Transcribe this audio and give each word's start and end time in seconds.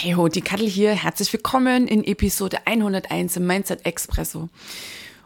Hey 0.00 0.12
ho, 0.12 0.28
die 0.28 0.42
Kattel 0.42 0.68
hier. 0.68 0.92
Herzlich 0.92 1.32
willkommen 1.32 1.88
in 1.88 2.04
Episode 2.04 2.68
101 2.68 3.36
im 3.36 3.48
Mindset 3.48 3.84
Expresso. 3.84 4.48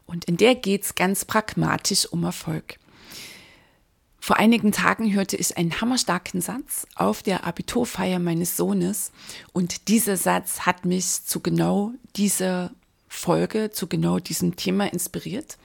Und 0.07 0.25
in 0.25 0.39
der 0.39 0.55
geht's 0.55 0.95
ganz 0.95 1.27
pragmatisch 1.27 2.11
um 2.11 2.25
Erfolg. 2.25 2.79
Vor 4.19 4.39
einigen 4.39 4.73
Tagen 4.73 5.13
hörte 5.13 5.37
ich 5.37 5.59
einen 5.59 5.79
hammerstarken 5.83 6.41
Satz 6.41 6.87
auf 6.95 7.23
der 7.23 7.47
Abiturfeier 7.47 8.19
meines 8.19 8.57
Sohnes 8.57 9.13
und 9.53 9.89
dieser 9.89 10.17
Satz 10.17 10.61
hat 10.61 10.87
mich 10.87 11.23
zu 11.23 11.41
genau 11.41 11.93
dieser 12.17 12.71
Folge, 13.09 13.73
zu 13.73 13.89
genau 13.89 14.21
diesem 14.21 14.57
Thema 14.57 14.91
inspiriert. 14.91 15.59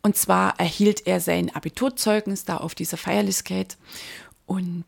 Und 0.00 0.16
zwar 0.16 0.58
erhielt 0.58 1.06
er 1.06 1.20
sein 1.20 1.54
Abiturzeugnis 1.54 2.46
da 2.46 2.56
auf 2.56 2.74
dieser 2.74 2.96
Feierlichkeit 2.96 3.76
und 4.46 4.86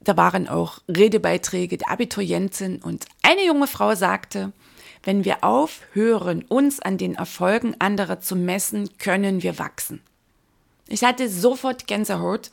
da 0.00 0.16
waren 0.16 0.48
auch 0.48 0.80
Redebeiträge 0.88 1.76
der 1.78 1.90
Abiturientin 1.90 2.80
und 2.82 3.06
eine 3.22 3.44
junge 3.44 3.66
Frau 3.66 3.94
sagte, 3.94 4.52
wenn 5.02 5.24
wir 5.24 5.44
aufhören, 5.44 6.44
uns 6.48 6.80
an 6.80 6.98
den 6.98 7.14
Erfolgen 7.14 7.74
anderer 7.78 8.20
zu 8.20 8.36
messen, 8.36 8.98
können 8.98 9.42
wir 9.42 9.58
wachsen. 9.58 10.02
Ich 10.88 11.04
hatte 11.04 11.28
sofort 11.28 11.86
Gänsehaut 11.86 12.50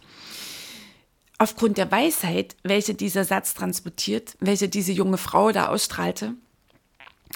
aufgrund 1.37 1.77
der 1.77 1.91
Weisheit, 1.91 2.55
welche 2.63 2.93
dieser 2.93 3.23
Satz 3.25 3.53
transportiert, 3.53 4.35
welche 4.39 4.69
diese 4.69 4.91
junge 4.91 5.17
Frau 5.17 5.51
da 5.51 5.67
ausstrahlte. 5.67 6.33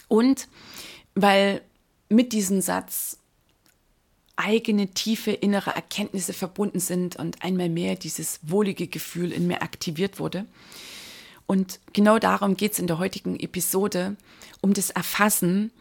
Und 0.07 0.47
weil 1.15 1.61
mit 2.09 2.33
diesem 2.33 2.61
Satz 2.61 3.17
eigene 4.41 4.87
tiefe 4.89 5.31
innere 5.31 5.71
Erkenntnisse 5.71 6.33
verbunden 6.33 6.79
sind 6.79 7.15
und 7.15 7.43
einmal 7.43 7.69
mehr 7.69 7.95
dieses 7.95 8.39
wohlige 8.41 8.87
Gefühl 8.87 9.31
in 9.31 9.47
mir 9.47 9.61
aktiviert 9.61 10.19
wurde. 10.19 10.45
Und 11.45 11.79
genau 11.93 12.19
darum 12.19 12.55
geht 12.55 12.73
es 12.73 12.79
in 12.79 12.87
der 12.87 12.97
heutigen 12.97 13.39
Episode, 13.39 14.15
um 14.61 14.73
das 14.73 14.89
Erfassen, 14.89 15.71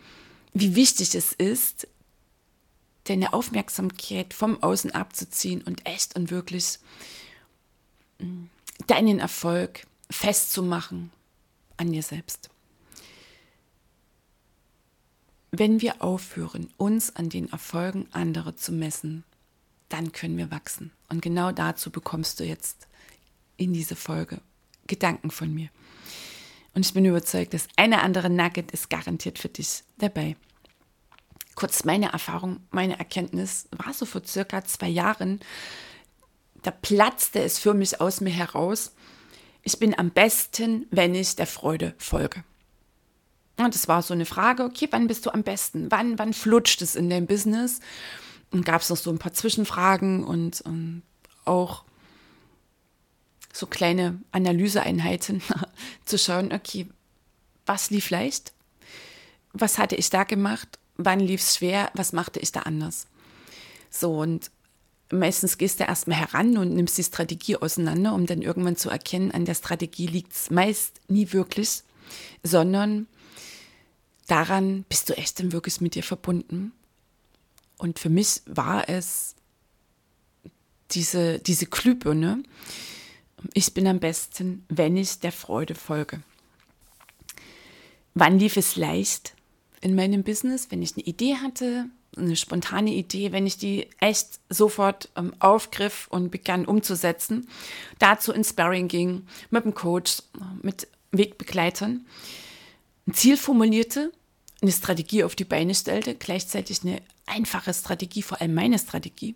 wie 0.52 0.74
wichtig 0.74 1.14
es 1.14 1.32
ist, 1.32 1.86
deine 3.04 3.32
Aufmerksamkeit 3.32 4.34
vom 4.34 4.62
Außen 4.62 4.90
abzuziehen 4.90 5.62
und 5.62 5.86
echt 5.86 6.16
und 6.16 6.30
wirklich 6.30 6.78
mm, 8.18 8.44
deinen 8.86 9.20
Erfolg 9.20 9.86
festzumachen 10.10 11.10
an 11.76 11.92
dir 11.92 12.02
selbst. 12.02 12.50
Wenn 15.52 15.80
wir 15.80 16.02
aufhören, 16.02 16.68
uns 16.76 17.16
an 17.16 17.28
den 17.28 17.50
Erfolgen 17.50 18.06
anderer 18.12 18.56
zu 18.56 18.72
messen, 18.72 19.24
dann 19.88 20.12
können 20.12 20.36
wir 20.36 20.50
wachsen. 20.50 20.92
Und 21.08 21.22
genau 21.22 21.50
dazu 21.50 21.90
bekommst 21.90 22.38
du 22.38 22.44
jetzt 22.44 22.86
in 23.56 23.72
diese 23.72 23.96
Folge 23.96 24.40
Gedanken 24.86 25.30
von 25.30 25.52
mir. 25.52 25.68
Und 26.74 26.86
ich 26.86 26.94
bin 26.94 27.04
überzeugt, 27.04 27.52
dass 27.52 27.68
eine 27.76 28.02
andere 28.02 28.30
Nugget 28.30 28.70
ist 28.70 28.90
garantiert 28.90 29.38
für 29.38 29.48
dich 29.48 29.82
dabei. 29.98 30.36
Kurz 31.56 31.84
meine 31.84 32.12
Erfahrung, 32.12 32.60
meine 32.70 32.98
Erkenntnis 32.98 33.68
war 33.72 33.92
so 33.92 34.06
vor 34.06 34.22
circa 34.24 34.64
zwei 34.64 34.88
Jahren, 34.88 35.40
da 36.62 36.70
platzte 36.70 37.42
es 37.42 37.58
für 37.58 37.74
mich 37.74 38.00
aus 38.00 38.20
mir 38.20 38.30
heraus. 38.30 38.92
Ich 39.62 39.78
bin 39.78 39.98
am 39.98 40.10
besten, 40.10 40.86
wenn 40.90 41.14
ich 41.14 41.36
der 41.36 41.46
Freude 41.46 41.94
folge. 41.98 42.44
Und 43.64 43.74
es 43.74 43.88
war 43.88 44.02
so 44.02 44.14
eine 44.14 44.26
Frage, 44.26 44.64
okay, 44.64 44.88
wann 44.90 45.06
bist 45.06 45.26
du 45.26 45.30
am 45.30 45.42
besten? 45.42 45.90
Wann, 45.90 46.18
wann 46.18 46.32
flutscht 46.32 46.82
es 46.82 46.96
in 46.96 47.10
deinem 47.10 47.26
Business? 47.26 47.80
Und 48.50 48.64
gab 48.64 48.82
es 48.82 48.90
noch 48.90 48.96
so 48.96 49.10
ein 49.10 49.18
paar 49.18 49.32
Zwischenfragen 49.32 50.24
und, 50.24 50.60
und 50.62 50.72
ähm, 50.72 51.02
auch 51.44 51.84
so 53.52 53.66
kleine 53.66 54.20
Analyseeinheiten 54.32 55.42
zu 56.04 56.18
schauen, 56.18 56.52
okay, 56.52 56.88
was 57.66 57.90
lief 57.90 58.10
leicht? 58.10 58.52
Was 59.52 59.78
hatte 59.78 59.96
ich 59.96 60.10
da 60.10 60.24
gemacht? 60.24 60.78
Wann 60.96 61.20
lief 61.20 61.40
es 61.40 61.56
schwer? 61.56 61.90
Was 61.94 62.12
machte 62.12 62.40
ich 62.40 62.52
da 62.52 62.60
anders? 62.60 63.06
So, 63.90 64.20
und 64.20 64.50
meistens 65.12 65.58
gehst 65.58 65.80
du 65.80 65.84
erstmal 65.84 66.18
heran 66.18 66.56
und 66.56 66.74
nimmst 66.74 66.96
die 66.98 67.04
Strategie 67.04 67.56
auseinander, 67.56 68.14
um 68.14 68.26
dann 68.26 68.42
irgendwann 68.42 68.76
zu 68.76 68.90
erkennen, 68.90 69.32
an 69.32 69.44
der 69.44 69.54
Strategie 69.54 70.06
liegt 70.06 70.32
es 70.32 70.50
meist 70.50 71.00
nie 71.08 71.32
wirklich, 71.32 71.82
sondern 72.42 73.06
daran 74.30 74.84
bist 74.88 75.08
du 75.08 75.16
echt 75.16 75.40
und 75.40 75.52
wirklich 75.52 75.80
mit 75.80 75.94
dir 75.94 76.02
verbunden. 76.02 76.72
Und 77.78 77.98
für 77.98 78.10
mich 78.10 78.42
war 78.46 78.88
es 78.88 79.34
diese, 80.92 81.38
diese 81.38 81.66
Glühbirne. 81.66 82.42
Ich 83.54 83.74
bin 83.74 83.86
am 83.86 84.00
besten, 84.00 84.64
wenn 84.68 84.96
ich 84.96 85.18
der 85.20 85.32
Freude 85.32 85.74
folge. 85.74 86.22
Wann 88.14 88.38
lief 88.38 88.56
es 88.56 88.76
leicht 88.76 89.34
in 89.80 89.94
meinem 89.94 90.22
Business? 90.22 90.70
Wenn 90.70 90.82
ich 90.82 90.94
eine 90.94 91.06
Idee 91.06 91.36
hatte, 91.36 91.86
eine 92.16 92.36
spontane 92.36 92.90
Idee, 92.90 93.32
wenn 93.32 93.46
ich 93.46 93.56
die 93.56 93.88
echt 93.98 94.40
sofort 94.48 95.08
ähm, 95.16 95.32
aufgriff 95.38 96.06
und 96.10 96.30
begann 96.30 96.66
umzusetzen, 96.66 97.48
dazu 97.98 98.32
ins 98.32 98.50
Sparring 98.50 98.88
ging, 98.88 99.26
mit 99.50 99.64
dem 99.64 99.74
Coach, 99.74 100.22
mit 100.60 100.88
Wegbegleitern, 101.12 102.04
ein 103.06 103.14
Ziel 103.14 103.36
formulierte 103.36 104.12
eine 104.62 104.72
Strategie 104.72 105.24
auf 105.24 105.34
die 105.34 105.44
Beine 105.44 105.74
stellte, 105.74 106.14
gleichzeitig 106.14 106.82
eine 106.82 107.00
einfache 107.26 107.72
Strategie, 107.72 108.22
vor 108.22 108.40
allem 108.40 108.54
meine 108.54 108.78
Strategie. 108.78 109.34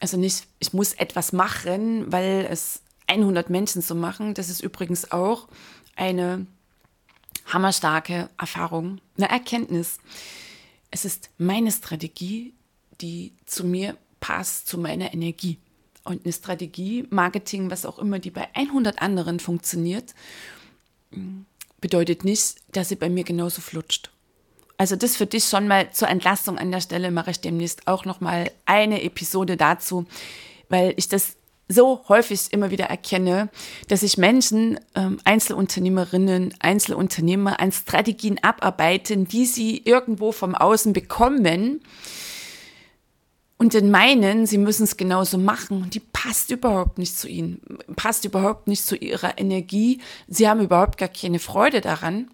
Also 0.00 0.16
nicht, 0.16 0.46
ich 0.58 0.72
muss 0.72 0.92
etwas 0.92 1.32
machen, 1.32 2.12
weil 2.12 2.46
es 2.50 2.82
100 3.06 3.50
Menschen 3.50 3.82
so 3.82 3.94
machen. 3.94 4.34
Das 4.34 4.50
ist 4.50 4.62
übrigens 4.62 5.10
auch 5.12 5.48
eine 5.96 6.46
hammerstarke 7.46 8.28
Erfahrung, 8.38 9.00
eine 9.16 9.30
Erkenntnis. 9.30 9.98
Es 10.90 11.04
ist 11.04 11.30
meine 11.38 11.72
Strategie, 11.72 12.54
die 13.00 13.32
zu 13.46 13.64
mir 13.64 13.96
passt, 14.20 14.66
zu 14.66 14.78
meiner 14.78 15.12
Energie. 15.12 15.58
Und 16.04 16.24
eine 16.24 16.32
Strategie, 16.32 17.06
Marketing, 17.10 17.70
was 17.70 17.86
auch 17.86 17.98
immer, 17.98 18.18
die 18.18 18.30
bei 18.30 18.48
100 18.54 19.00
anderen 19.00 19.40
funktioniert, 19.40 20.14
bedeutet 21.84 22.24
nicht, 22.24 22.54
dass 22.72 22.88
sie 22.88 22.96
bei 22.96 23.10
mir 23.10 23.24
genauso 23.24 23.60
flutscht. 23.60 24.08
Also 24.78 24.96
das 24.96 25.18
für 25.18 25.26
dich 25.26 25.44
schon 25.44 25.68
mal 25.68 25.90
zur 25.90 26.08
Entlastung 26.08 26.56
an 26.56 26.72
der 26.72 26.80
Stelle 26.80 27.10
mache 27.10 27.30
ich 27.30 27.42
demnächst 27.42 27.86
auch 27.86 28.06
noch 28.06 28.22
mal 28.22 28.50
eine 28.64 29.02
Episode 29.02 29.58
dazu, 29.58 30.06
weil 30.70 30.94
ich 30.96 31.10
das 31.10 31.36
so 31.68 32.00
häufig 32.08 32.40
immer 32.52 32.70
wieder 32.70 32.86
erkenne, 32.86 33.50
dass 33.88 34.00
sich 34.00 34.16
Menschen, 34.16 34.80
ähm, 34.94 35.18
Einzelunternehmerinnen, 35.24 36.54
Einzelunternehmer 36.58 37.60
an 37.60 37.70
Strategien 37.70 38.42
abarbeiten, 38.42 39.28
die 39.28 39.44
sie 39.44 39.82
irgendwo 39.84 40.32
vom 40.32 40.54
Außen 40.54 40.94
bekommen, 40.94 41.82
und 43.56 43.74
dann 43.74 43.90
meinen, 43.90 44.46
sie 44.46 44.58
müssen 44.58 44.84
es 44.84 44.96
genauso 44.96 45.38
machen. 45.38 45.82
Und 45.82 45.94
die 45.94 46.00
passt 46.00 46.50
überhaupt 46.50 46.98
nicht 46.98 47.16
zu 47.16 47.28
ihnen, 47.28 47.60
passt 47.96 48.24
überhaupt 48.24 48.66
nicht 48.66 48.84
zu 48.84 48.96
ihrer 48.96 49.38
Energie. 49.38 50.00
Sie 50.26 50.48
haben 50.48 50.60
überhaupt 50.60 50.98
gar 50.98 51.08
keine 51.08 51.38
Freude 51.38 51.80
daran 51.80 52.28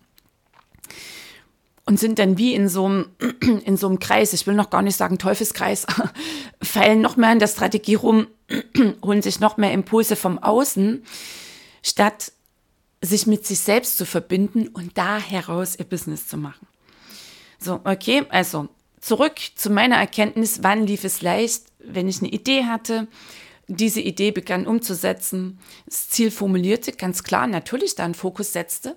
und 1.84 1.98
sind 1.98 2.18
dann 2.18 2.38
wie 2.38 2.54
in 2.54 2.68
so 2.68 2.86
einem, 2.86 3.06
in 3.64 3.76
so 3.76 3.88
einem 3.88 3.98
Kreis, 3.98 4.32
ich 4.32 4.46
will 4.46 4.54
noch 4.54 4.70
gar 4.70 4.82
nicht 4.82 4.96
sagen 4.96 5.18
Teufelskreis, 5.18 5.86
fallen 6.62 7.00
noch 7.00 7.16
mehr 7.16 7.32
in 7.32 7.38
der 7.38 7.48
Strategie 7.48 7.96
rum, 7.96 8.26
holen 9.04 9.22
sich 9.22 9.40
noch 9.40 9.56
mehr 9.56 9.72
Impulse 9.72 10.16
vom 10.16 10.38
Außen, 10.38 11.04
statt 11.82 12.32
sich 13.02 13.26
mit 13.26 13.46
sich 13.46 13.60
selbst 13.60 13.96
zu 13.96 14.06
verbinden 14.06 14.68
und 14.68 14.96
da 14.98 15.18
heraus 15.18 15.76
ihr 15.78 15.84
Business 15.84 16.28
zu 16.28 16.36
machen. 16.36 16.66
So, 17.58 17.80
okay, 17.84 18.24
also 18.28 18.68
zurück 19.00 19.38
zu 19.54 19.70
meiner 19.70 19.96
Erkenntnis, 19.96 20.62
wann 20.62 20.86
lief 20.86 21.04
es 21.04 21.22
leicht, 21.22 21.64
wenn 21.78 22.08
ich 22.08 22.18
eine 22.18 22.30
Idee 22.30 22.64
hatte, 22.64 23.08
diese 23.66 24.00
Idee 24.00 24.32
begann 24.32 24.66
umzusetzen, 24.66 25.58
das 25.86 26.08
Ziel 26.08 26.30
formulierte, 26.30 26.92
ganz 26.92 27.22
klar, 27.22 27.46
natürlich 27.46 27.94
da 27.94 28.04
einen 28.04 28.14
Fokus 28.14 28.52
setzte. 28.52 28.96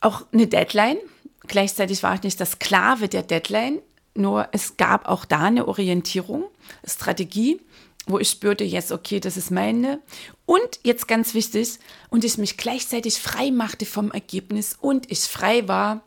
Auch 0.00 0.26
eine 0.32 0.46
Deadline. 0.46 0.98
Gleichzeitig 1.46 2.02
war 2.02 2.14
ich 2.14 2.22
nicht 2.22 2.40
der 2.40 2.46
Sklave 2.46 3.08
der 3.08 3.22
Deadline. 3.22 3.80
nur 4.14 4.48
es 4.50 4.76
gab 4.76 5.06
auch 5.06 5.24
da 5.24 5.44
eine 5.44 5.68
Orientierung, 5.68 6.44
Strategie, 6.84 7.60
wo 8.06 8.18
ich 8.18 8.30
spürte 8.30 8.64
jetzt, 8.64 8.90
okay, 8.90 9.20
das 9.20 9.36
ist 9.36 9.52
meine. 9.52 10.00
Und 10.44 10.80
jetzt 10.82 11.06
ganz 11.06 11.34
wichtig, 11.34 11.78
und 12.10 12.24
ich 12.24 12.36
mich 12.36 12.56
gleichzeitig 12.56 13.20
frei 13.20 13.52
machte 13.52 13.86
vom 13.86 14.10
Ergebnis 14.10 14.76
und 14.80 15.10
ich 15.10 15.20
frei 15.20 15.68
war, 15.68 16.02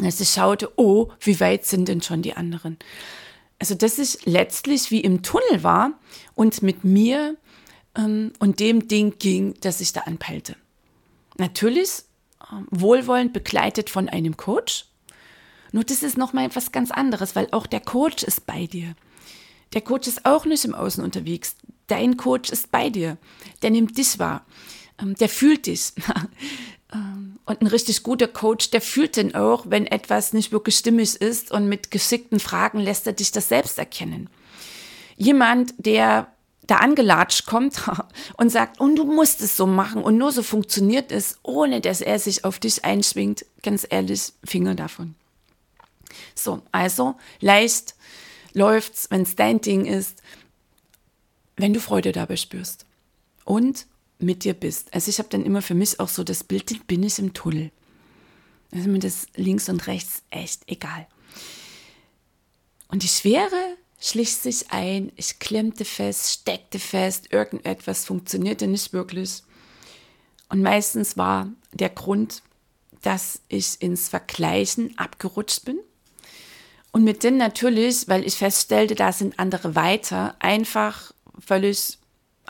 als 0.00 0.20
ich 0.20 0.30
schaute, 0.30 0.72
oh, 0.76 1.10
wie 1.20 1.38
weit 1.40 1.64
sind 1.64 1.88
denn 1.88 2.02
schon 2.02 2.22
die 2.22 2.34
anderen? 2.34 2.78
Also, 3.58 3.74
dass 3.74 3.98
ich 3.98 4.24
letztlich 4.26 4.90
wie 4.90 5.00
im 5.00 5.22
Tunnel 5.22 5.62
war 5.62 5.92
und 6.34 6.62
mit 6.62 6.84
mir 6.84 7.36
ähm, 7.96 8.32
und 8.38 8.60
dem 8.60 8.88
Ding 8.88 9.18
ging, 9.18 9.54
das 9.60 9.80
ich 9.80 9.92
da 9.92 10.00
anpeilte. 10.02 10.56
Natürlich 11.38 12.02
äh, 12.40 12.56
wohlwollend 12.70 13.32
begleitet 13.32 13.90
von 13.90 14.08
einem 14.08 14.36
Coach. 14.36 14.86
Nur 15.72 15.84
das 15.84 16.02
ist 16.02 16.18
nochmal 16.18 16.46
etwas 16.46 16.72
ganz 16.72 16.90
anderes, 16.90 17.34
weil 17.36 17.48
auch 17.52 17.66
der 17.66 17.80
Coach 17.80 18.22
ist 18.22 18.46
bei 18.46 18.66
dir. 18.66 18.94
Der 19.72 19.80
Coach 19.80 20.06
ist 20.06 20.24
auch 20.24 20.44
nicht 20.44 20.64
im 20.64 20.74
Außen 20.74 21.02
unterwegs. 21.02 21.56
Dein 21.86 22.16
Coach 22.16 22.50
ist 22.50 22.70
bei 22.70 22.90
dir. 22.90 23.18
Der 23.62 23.70
nimmt 23.70 23.98
dich 23.98 24.18
wahr. 24.18 24.44
Ähm, 25.00 25.14
der 25.14 25.28
fühlt 25.28 25.66
dich. 25.66 25.92
Ähm, 26.92 27.33
und 27.46 27.60
ein 27.60 27.66
richtig 27.66 28.02
guter 28.02 28.28
Coach, 28.28 28.70
der 28.70 28.80
fühlt 28.80 29.16
denn 29.16 29.34
auch, 29.34 29.66
wenn 29.68 29.86
etwas 29.86 30.32
nicht 30.32 30.52
wirklich 30.52 30.76
stimmig 30.76 31.16
ist 31.16 31.50
und 31.50 31.68
mit 31.68 31.90
geschickten 31.90 32.40
Fragen 32.40 32.80
lässt 32.80 33.06
er 33.06 33.12
dich 33.12 33.32
das 33.32 33.48
selbst 33.48 33.78
erkennen. 33.78 34.30
Jemand, 35.16 35.74
der 35.76 36.28
da 36.66 36.76
angelatscht 36.76 37.44
kommt 37.46 37.82
und 38.36 38.50
sagt, 38.50 38.80
und 38.80 38.96
du 38.96 39.04
musst 39.04 39.42
es 39.42 39.56
so 39.56 39.66
machen 39.66 40.02
und 40.02 40.16
nur 40.16 40.32
so 40.32 40.42
funktioniert 40.42 41.12
es, 41.12 41.38
ohne 41.42 41.80
dass 41.80 42.00
er 42.00 42.18
sich 42.18 42.44
auf 42.44 42.58
dich 42.58 42.84
einschwingt, 42.84 43.44
ganz 43.62 43.86
ehrlich, 43.88 44.32
Finger 44.42 44.74
davon. 44.74 45.14
So, 46.34 46.62
also 46.72 47.16
leicht 47.40 47.94
läuft's, 48.54 49.10
wenn 49.10 49.22
es 49.22 49.36
dein 49.36 49.60
Ding 49.60 49.84
ist, 49.84 50.22
wenn 51.56 51.74
du 51.74 51.80
Freude 51.80 52.12
dabei 52.12 52.36
spürst 52.36 52.86
und 53.44 53.86
mit 54.24 54.44
dir 54.44 54.54
bist. 54.54 54.92
Also 54.92 55.08
ich 55.10 55.18
habe 55.18 55.28
dann 55.28 55.44
immer 55.44 55.62
für 55.62 55.74
mich 55.74 56.00
auch 56.00 56.08
so 56.08 56.24
das 56.24 56.44
Bild, 56.44 56.86
bin 56.86 57.02
ich 57.02 57.18
im 57.18 57.32
Tunnel. 57.32 57.70
Also 58.72 58.88
mir 58.88 58.98
das 58.98 59.26
links 59.36 59.68
und 59.68 59.86
rechts 59.86 60.22
echt 60.30 60.62
egal. 60.66 61.06
Und 62.88 63.02
die 63.02 63.08
Schwere 63.08 63.76
schlich 64.00 64.34
sich 64.36 64.70
ein, 64.70 65.12
ich 65.16 65.38
klemmte 65.38 65.84
fest, 65.84 66.32
steckte 66.32 66.78
fest, 66.78 67.32
irgendetwas 67.32 68.04
funktionierte 68.04 68.66
nicht 68.66 68.92
wirklich. 68.92 69.42
Und 70.48 70.62
meistens 70.62 71.16
war 71.16 71.50
der 71.72 71.88
Grund, 71.88 72.42
dass 73.02 73.40
ich 73.48 73.80
ins 73.80 74.08
Vergleichen 74.08 74.96
abgerutscht 74.98 75.64
bin 75.64 75.78
und 76.94 77.02
mit 77.02 77.24
denen 77.24 77.38
natürlich, 77.38 78.08
weil 78.08 78.24
ich 78.24 78.36
feststellte, 78.36 78.94
da 78.94 79.10
sind 79.10 79.40
andere 79.40 79.74
weiter, 79.74 80.36
einfach 80.38 81.12
völlig 81.44 81.98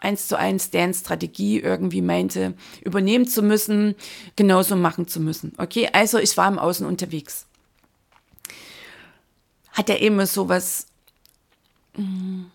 eins 0.05 0.29
zu 0.29 0.39
eins 0.39 0.71
deren 0.71 0.95
Strategie 0.95 1.61
irgendwie 1.61 2.03
meinte, 2.03 2.55
übernehmen 2.83 3.27
zu 3.27 3.43
müssen, 3.43 3.95
genauso 4.37 4.77
machen 4.77 5.09
zu 5.09 5.21
müssen. 5.21 5.53
Okay, 5.59 5.89
also 5.93 6.19
ich 6.19 6.37
war 6.37 6.49
im 6.49 6.59
Außen 6.59 6.87
unterwegs. 6.87 7.47
Hat 9.73 9.89
er 9.89 10.01
immer 10.01 10.27
so 10.27 10.49
was 10.49 10.87
mh, 11.97 12.05
hm, 12.05 12.51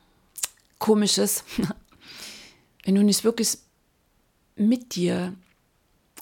Komisches, 0.78 1.44
wenn 2.86 2.96
du 2.96 3.04
nicht 3.04 3.26
wirklich 3.26 3.58
mit 4.56 4.96
dir 4.96 5.34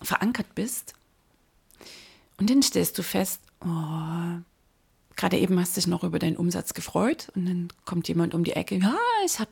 verankert 0.02 0.56
bist. 0.56 0.96
Und 2.40 2.50
dann 2.50 2.64
stellst 2.64 2.98
du 2.98 3.04
fest, 3.04 3.40
oh, 3.62 4.42
Gerade 5.18 5.40
eben 5.40 5.60
hast 5.60 5.76
du 5.76 5.82
dich 5.82 5.88
noch 5.88 6.04
über 6.04 6.20
deinen 6.20 6.38
Umsatz 6.38 6.76
gefreut 6.76 7.30
und 7.36 7.48
dann 7.48 7.68
kommt 7.86 8.08
jemand 8.08 8.36
um 8.36 8.44
die 8.44 8.52
Ecke, 8.52 8.76
ja, 8.78 8.96
ich 9.26 9.40
habe 9.40 9.50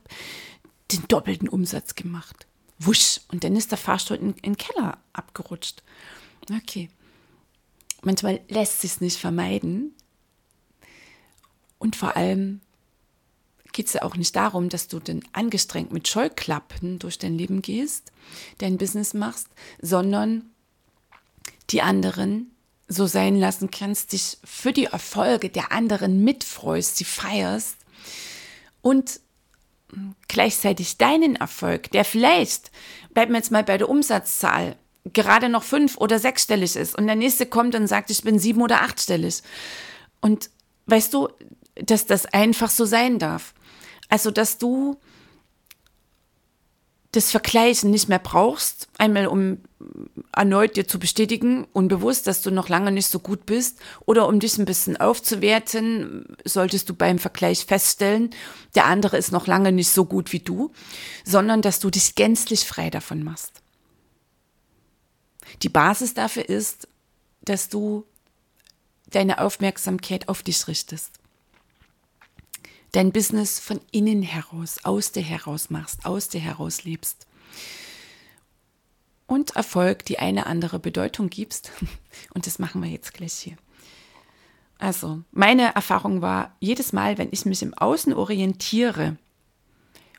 den 0.91 1.07
doppelten 1.07 1.49
Umsatz 1.49 1.95
gemacht. 1.95 2.47
Wusch. 2.79 3.21
Und 3.31 3.43
dann 3.43 3.55
ist 3.55 3.71
der 3.71 3.77
Fahrstuhl 3.77 4.17
in, 4.17 4.33
in 4.33 4.53
den 4.53 4.57
Keller 4.57 4.97
abgerutscht. 5.13 5.83
Okay. 6.49 6.89
Manchmal 8.01 8.41
lässt 8.49 8.81
sich 8.81 9.01
nicht 9.01 9.17
vermeiden. 9.17 9.95
Und 11.79 11.95
vor 11.95 12.15
allem 12.15 12.61
geht 13.73 13.87
es 13.87 13.93
ja 13.93 14.03
auch 14.03 14.15
nicht 14.15 14.35
darum, 14.35 14.69
dass 14.69 14.87
du 14.87 14.99
dann 14.99 15.21
angestrengt 15.33 15.91
mit 15.91 16.07
Scheuklappen 16.07 16.99
durch 16.99 17.17
dein 17.17 17.37
Leben 17.37 17.61
gehst, 17.61 18.11
dein 18.59 18.77
Business 18.77 19.13
machst, 19.13 19.47
sondern 19.81 20.49
die 21.71 21.81
anderen 21.81 22.51
so 22.87 23.07
sein 23.07 23.35
lassen 23.35 23.71
kannst, 23.71 24.13
dich 24.13 24.37
für 24.43 24.71
die 24.71 24.85
Erfolge 24.85 25.49
der 25.49 25.71
anderen 25.71 26.23
mitfreust, 26.23 26.97
sie 26.97 27.03
feierst 27.03 27.77
und 28.81 29.19
gleichzeitig 30.27 30.97
deinen 30.97 31.35
Erfolg, 31.35 31.91
der 31.91 32.05
vielleicht, 32.05 32.71
bleiben 33.13 33.31
wir 33.31 33.37
jetzt 33.37 33.51
mal 33.51 33.63
bei 33.63 33.77
der 33.77 33.89
Umsatzzahl, 33.89 34.75
gerade 35.13 35.49
noch 35.49 35.63
fünf 35.63 35.97
oder 35.97 36.19
sechsstellig 36.19 36.75
ist 36.75 36.97
und 36.97 37.05
der 37.05 37.15
nächste 37.15 37.45
kommt 37.45 37.75
und 37.75 37.87
sagt, 37.87 38.09
ich 38.09 38.23
bin 38.23 38.39
sieben 38.39 38.61
oder 38.61 38.81
achtstellig. 38.81 39.41
Und 40.21 40.49
weißt 40.87 41.13
du, 41.13 41.29
dass 41.75 42.05
das 42.05 42.25
einfach 42.25 42.69
so 42.69 42.85
sein 42.85 43.19
darf. 43.19 43.53
Also, 44.09 44.31
dass 44.31 44.57
du 44.57 44.97
das 47.15 47.31
Vergleichen 47.31 47.91
nicht 47.91 48.09
mehr 48.09 48.19
brauchst, 48.19 48.87
einmal 48.97 49.27
um 49.27 49.59
erneut 50.33 50.75
dir 50.75 50.87
zu 50.87 50.99
bestätigen, 50.99 51.65
unbewusst, 51.71 52.27
dass 52.27 52.41
du 52.41 52.51
noch 52.51 52.67
lange 52.67 52.91
nicht 52.91 53.07
so 53.07 53.19
gut 53.19 53.45
bist, 53.45 53.79
oder 54.05 54.27
um 54.27 54.39
dich 54.39 54.57
ein 54.57 54.65
bisschen 54.65 54.97
aufzuwerten, 54.97 56.25
solltest 56.43 56.89
du 56.89 56.93
beim 56.93 57.19
Vergleich 57.19 57.65
feststellen, 57.65 58.31
der 58.75 58.85
andere 58.85 59.17
ist 59.17 59.31
noch 59.31 59.47
lange 59.47 59.71
nicht 59.71 59.89
so 59.89 60.05
gut 60.05 60.33
wie 60.33 60.39
du, 60.39 60.71
sondern 61.23 61.61
dass 61.61 61.79
du 61.79 61.89
dich 61.89 62.15
gänzlich 62.15 62.65
frei 62.65 62.89
davon 62.89 63.23
machst. 63.23 63.61
Die 65.61 65.69
Basis 65.69 66.13
dafür 66.13 66.49
ist, 66.49 66.87
dass 67.41 67.69
du 67.69 68.05
deine 69.11 69.39
Aufmerksamkeit 69.39 70.27
auf 70.27 70.43
dich 70.43 70.67
richtest 70.67 71.19
dein 72.95 73.11
Business 73.11 73.59
von 73.59 73.81
innen 73.91 74.21
heraus, 74.21 74.79
aus 74.83 75.11
dir 75.11 75.21
heraus 75.21 75.69
machst, 75.69 76.05
aus 76.05 76.29
dir 76.29 76.39
heraus 76.39 76.85
lebst. 76.85 77.27
Und 79.27 79.55
Erfolg 79.55 80.05
die 80.05 80.19
eine 80.19 80.45
andere 80.45 80.79
Bedeutung 80.79 81.29
gibst. 81.29 81.71
Und 82.33 82.47
das 82.47 82.57
machen 82.57 82.81
wir 82.81 82.89
jetzt 82.89 83.13
gleich 83.13 83.33
hier. 83.33 83.57
Also, 84.77 85.23
meine 85.31 85.75
Erfahrung 85.75 86.21
war, 86.21 86.55
jedes 86.59 86.93
Mal, 86.93 87.17
wenn 87.17 87.29
ich 87.31 87.45
mich 87.45 87.61
im 87.61 87.73
Außen 87.73 88.13
orientiere 88.13 89.17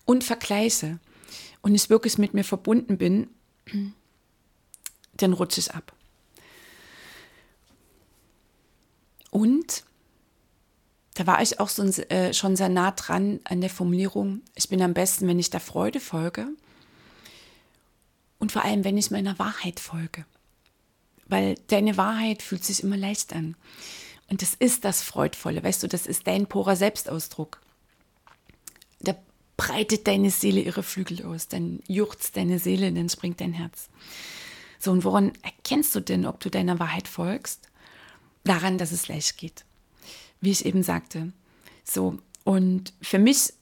und 0.04 0.24
vergleiche 0.24 0.98
und 1.62 1.74
ich 1.74 1.88
wirklich 1.88 2.18
mit 2.18 2.34
mir 2.34 2.44
verbunden 2.44 2.98
bin, 2.98 3.28
dann 5.16 5.32
rutsche 5.32 5.60
ich 5.60 5.74
ab. 5.74 5.94
Und 9.30 9.84
da 11.16 11.26
war 11.26 11.40
ich 11.40 11.60
auch 11.60 11.70
so, 11.70 11.82
äh, 11.82 12.34
schon 12.34 12.56
sehr 12.56 12.68
nah 12.68 12.90
dran 12.90 13.40
an 13.44 13.62
der 13.62 13.70
Formulierung, 13.70 14.42
ich 14.54 14.68
bin 14.68 14.82
am 14.82 14.92
besten, 14.92 15.26
wenn 15.26 15.38
ich 15.38 15.48
der 15.48 15.60
Freude 15.60 15.98
folge 15.98 16.46
und 18.38 18.52
vor 18.52 18.62
allem, 18.64 18.84
wenn 18.84 18.98
ich 18.98 19.10
meiner 19.10 19.38
Wahrheit 19.38 19.80
folge. 19.80 20.26
Weil 21.26 21.54
deine 21.68 21.96
Wahrheit 21.96 22.42
fühlt 22.42 22.64
sich 22.64 22.82
immer 22.82 22.98
leicht 22.98 23.32
an. 23.32 23.56
Und 24.28 24.42
das 24.42 24.52
ist 24.54 24.84
das 24.84 25.02
Freudvolle, 25.02 25.64
weißt 25.64 25.82
du, 25.82 25.88
das 25.88 26.06
ist 26.06 26.26
dein 26.26 26.46
purer 26.46 26.76
Selbstausdruck. 26.76 27.62
Da 29.00 29.16
breitet 29.56 30.06
deine 30.06 30.30
Seele 30.30 30.60
ihre 30.60 30.82
Flügel 30.82 31.24
aus, 31.24 31.48
dann 31.48 31.80
juchzt 31.88 32.36
deine 32.36 32.58
Seele, 32.58 32.92
dann 32.92 33.08
springt 33.08 33.40
dein 33.40 33.54
Herz. 33.54 33.88
So, 34.78 34.90
und 34.90 35.04
woran 35.04 35.32
erkennst 35.40 35.94
du 35.94 36.00
denn, 36.00 36.26
ob 36.26 36.40
du 36.40 36.50
deiner 36.50 36.78
Wahrheit 36.78 37.08
folgst? 37.08 37.70
Daran, 38.44 38.76
dass 38.76 38.92
es 38.92 39.08
leicht 39.08 39.38
geht 39.38 39.64
wie 40.40 40.50
ich 40.50 40.64
eben 40.64 40.82
sagte. 40.82 41.32
So, 41.84 42.18
und 42.44 42.92
für 43.00 43.18
mich 43.18 43.52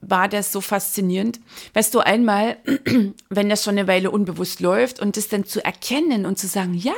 war 0.00 0.28
das 0.28 0.52
so 0.52 0.60
faszinierend. 0.60 1.40
Weißt 1.74 1.94
du, 1.94 2.00
einmal, 2.00 2.58
wenn 3.28 3.48
das 3.48 3.64
schon 3.64 3.78
eine 3.78 3.88
Weile 3.88 4.10
unbewusst 4.10 4.60
läuft 4.60 5.00
und 5.00 5.16
das 5.16 5.28
dann 5.28 5.44
zu 5.44 5.64
erkennen 5.64 6.26
und 6.26 6.38
zu 6.38 6.46
sagen, 6.46 6.74
ja, 6.74 6.94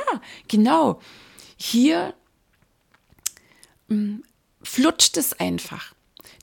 genau, 0.47 0.99
hier 1.57 2.13
mm, 3.87 4.17
flutscht 4.61 5.17
es 5.17 5.33
einfach. 5.39 5.93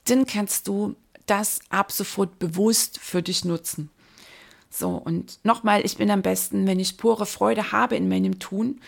Dann 0.05 0.27
kannst 0.27 0.69
du 0.69 0.97
das 1.27 1.61
ab 1.69 1.93
sofort 1.93 2.39
bewusst 2.39 2.99
für 3.01 3.23
dich 3.23 3.45
nutzen. 3.45 3.91
So, 4.71 4.91
und 4.91 5.39
nochmal, 5.43 5.85
ich 5.85 5.97
bin 5.97 6.11
am 6.11 6.23
besten, 6.23 6.67
wenn 6.67 6.81
ich 6.81 6.99
pure 6.99 7.27
Freude 7.27 7.73
habe 7.73 7.97
in 7.97 8.09
meinem 8.09 8.39
Tun 8.39 8.81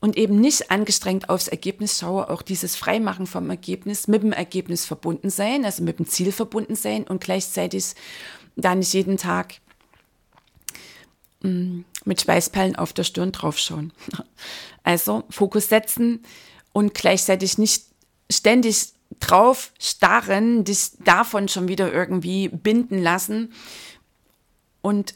und 0.00 0.16
eben 0.16 0.40
nicht 0.40 0.70
angestrengt 0.70 1.28
aufs 1.28 1.48
Ergebnis 1.48 1.98
schaue, 1.98 2.30
auch 2.30 2.42
dieses 2.42 2.76
Freimachen 2.76 3.26
vom 3.26 3.50
Ergebnis, 3.50 4.06
mit 4.06 4.22
dem 4.22 4.32
Ergebnis 4.32 4.84
verbunden 4.84 5.30
sein, 5.30 5.64
also 5.64 5.82
mit 5.82 5.98
dem 5.98 6.06
Ziel 6.06 6.32
verbunden 6.32 6.76
sein 6.76 7.04
und 7.04 7.20
gleichzeitig 7.20 7.94
da 8.56 8.74
nicht 8.74 8.92
jeden 8.92 9.16
Tag 9.16 9.54
mm, 11.42 11.80
mit 12.04 12.20
Schweißperlen 12.20 12.76
auf 12.76 12.92
der 12.92 13.04
Stirn 13.04 13.32
draufschauen. 13.32 13.92
Also 14.84 15.24
Fokus 15.28 15.68
setzen 15.68 16.22
und 16.72 16.94
gleichzeitig 16.94 17.58
nicht 17.58 17.84
ständig 18.30 18.94
drauf 19.20 19.72
starren, 19.78 20.64
dich 20.64 20.92
davon 21.04 21.48
schon 21.48 21.68
wieder 21.68 21.92
irgendwie 21.92 22.48
binden 22.48 23.02
lassen 23.02 23.52
und 24.80 25.14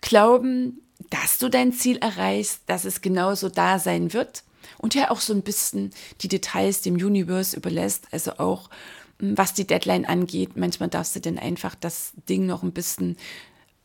glauben, 0.00 0.81
dass 1.12 1.36
du 1.36 1.50
dein 1.50 1.74
Ziel 1.74 1.98
erreichst, 1.98 2.62
dass 2.66 2.86
es 2.86 3.02
genauso 3.02 3.50
da 3.50 3.78
sein 3.78 4.14
wird 4.14 4.44
und 4.78 4.94
ja 4.94 5.10
auch 5.10 5.20
so 5.20 5.34
ein 5.34 5.42
bisschen 5.42 5.90
die 6.22 6.28
Details 6.28 6.80
dem 6.80 6.94
Universe 6.94 7.54
überlässt, 7.54 8.06
also 8.12 8.38
auch 8.38 8.70
hm, 9.18 9.36
was 9.36 9.52
die 9.52 9.66
Deadline 9.66 10.06
angeht. 10.06 10.56
Manchmal 10.56 10.88
darfst 10.88 11.14
du 11.14 11.20
dann 11.20 11.38
einfach 11.38 11.74
das 11.74 12.12
Ding 12.30 12.46
noch 12.46 12.62
ein 12.62 12.72
bisschen 12.72 13.16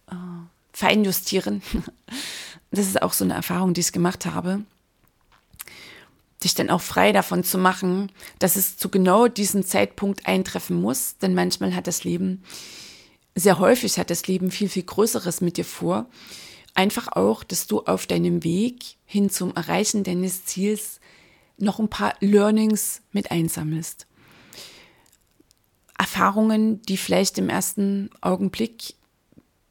äh, 0.10 0.16
feinjustieren. 0.74 1.62
Das 2.70 2.86
ist 2.86 3.02
auch 3.02 3.14
so 3.14 3.24
eine 3.24 3.34
Erfahrung, 3.34 3.74
die 3.74 3.80
ich 3.80 3.94
gemacht 3.94 4.26
habe. 4.26 4.60
Dich 6.44 6.54
dann 6.54 6.70
auch 6.70 6.82
frei 6.82 7.14
davon 7.14 7.46
zu 7.46 7.58
machen, 7.58 8.12
dass 8.40 8.58
es 8.58 8.76
zu 8.76 8.90
genau 8.90 9.30
diesem 9.30 9.66
Zeitpunkt 9.66 10.28
eintreffen 10.28 10.82
muss, 10.82 11.18
denn 11.18 11.34
manchmal 11.34 11.74
hat 11.74 11.88
das 11.88 12.04
Leben, 12.04 12.44
sehr 13.36 13.60
häufig 13.60 13.98
hat 13.98 14.10
das 14.10 14.28
Leben 14.28 14.52
viel, 14.52 14.68
viel 14.68 14.84
Größeres 14.84 15.40
mit 15.40 15.56
dir 15.56 15.64
vor 15.64 16.08
einfach 16.78 17.08
auch, 17.10 17.44
dass 17.44 17.68
du 17.68 17.82
auf 17.82 18.06
deinem 18.06 18.44
Weg 18.44 18.98
hin 19.06 19.30
zum 19.30 19.56
Erreichen 19.56 20.04
deines 20.04 20.46
Ziels 20.46 21.00
noch 21.58 21.80
ein 21.80 21.90
paar 21.90 22.14
Learnings 22.20 23.02
mit 23.12 23.32
einsammelst. 23.32 24.06
Erfahrungen, 25.98 26.82
die 26.84 26.98
vielleicht 26.98 27.40
im 27.40 27.50
ersten 27.50 28.12
Augenblick 28.22 28.94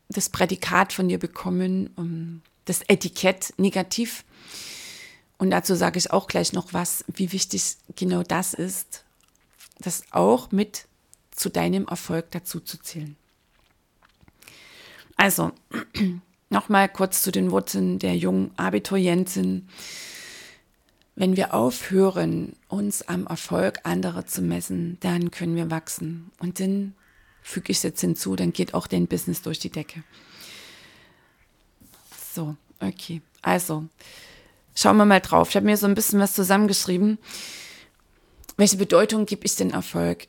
das 0.09 0.29
Prädikat 0.29 0.93
von 0.93 1.09
dir 1.09 1.19
bekommen, 1.19 2.43
das 2.65 2.83
Etikett 2.89 3.55
negativ. 3.57 4.25
Und 5.39 5.51
dazu 5.51 5.77
sage 5.77 5.99
ich 5.99 6.11
auch 6.11 6.27
gleich 6.27 6.53
noch 6.53 6.73
was, 6.73 7.05
wie 7.09 7.31
wichtig 7.31 7.77
genau 7.95 8.25
das 8.25 8.53
ist, 8.53 9.05
das 9.79 10.03
auch 10.11 10.51
mit 10.51 10.87
zu 11.31 11.51
deinem 11.51 11.87
Erfolg 11.87 12.31
dazu 12.33 12.59
zu 12.59 12.79
zählen. 12.79 13.17
Also, 15.17 15.53
Nochmal 16.49 16.88
kurz 16.88 17.23
zu 17.23 17.33
den 17.33 17.50
Wurzeln 17.50 17.99
der 17.99 18.17
jungen 18.17 18.53
Abiturientin. 18.57 19.69
Wenn 21.17 21.37
wir 21.37 21.55
aufhören, 21.55 22.53
uns 22.69 23.03
am 23.03 23.26
Erfolg 23.26 23.81
anderer 23.85 24.26
zu 24.26 24.43
messen, 24.43 24.99
dann 25.00 25.31
können 25.31 25.57
wir 25.57 25.71
wachsen. 25.71 26.31
Und 26.38 26.61
dann 26.61 26.95
füge 27.43 27.73
ich 27.73 27.83
jetzt 27.83 28.00
hinzu, 28.00 28.37
dann 28.37 28.53
geht 28.53 28.75
auch 28.75 28.87
dein 28.87 29.07
Business 29.07 29.43
durch 29.43 29.59
die 29.59 29.71
Decke. 29.71 30.05
So, 32.35 32.57
okay. 32.81 33.23
Also, 33.43 33.87
schauen 34.75 34.99
wir 34.99 35.05
mal 35.05 35.21
drauf. 35.21 35.49
Ich 35.49 35.57
habe 35.57 35.67
mir 35.67 35.76
so 35.76 35.87
ein 35.87 35.95
bisschen 35.95 36.21
was 36.21 36.35
zusammengeschrieben. 36.35 37.19
Welche 38.57 38.76
Bedeutung 38.76 39.26
gebe 39.26 39.47
ich 39.47 39.57
denn 39.57 39.71
Erfolg? 39.71 40.29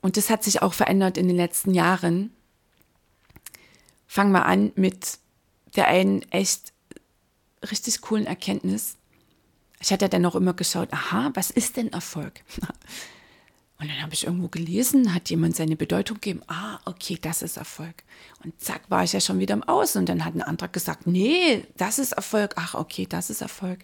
Und 0.00 0.16
das 0.16 0.30
hat 0.30 0.42
sich 0.42 0.62
auch 0.62 0.72
verändert 0.72 1.18
in 1.18 1.28
den 1.28 1.36
letzten 1.36 1.74
Jahren 1.74 2.32
fangen 4.10 4.32
wir 4.32 4.44
an 4.44 4.72
mit 4.74 5.20
der 5.76 5.86
einen 5.86 6.22
echt 6.32 6.72
richtig 7.70 8.00
coolen 8.00 8.26
Erkenntnis. 8.26 8.96
Ich 9.78 9.92
hatte 9.92 10.08
dann 10.08 10.22
noch 10.22 10.34
immer 10.34 10.52
geschaut, 10.52 10.92
aha, 10.92 11.30
was 11.34 11.52
ist 11.52 11.76
denn 11.76 11.92
Erfolg? 11.92 12.42
Und 13.78 13.88
dann 13.88 14.02
habe 14.02 14.12
ich 14.12 14.26
irgendwo 14.26 14.48
gelesen, 14.48 15.14
hat 15.14 15.30
jemand 15.30 15.54
seine 15.54 15.76
Bedeutung 15.76 16.16
gegeben, 16.16 16.42
ah, 16.48 16.80
okay, 16.86 17.18
das 17.22 17.40
ist 17.40 17.56
Erfolg. 17.56 18.02
Und 18.42 18.60
zack, 18.60 18.82
war 18.88 19.04
ich 19.04 19.12
ja 19.12 19.20
schon 19.20 19.38
wieder 19.38 19.54
im 19.54 19.62
Außen. 19.62 20.00
Und 20.00 20.08
dann 20.08 20.24
hat 20.24 20.34
ein 20.34 20.42
anderer 20.42 20.68
gesagt, 20.68 21.06
nee, 21.06 21.64
das 21.76 22.00
ist 22.00 22.12
Erfolg. 22.12 22.54
Ach, 22.56 22.74
okay, 22.74 23.06
das 23.08 23.30
ist 23.30 23.42
Erfolg. 23.42 23.78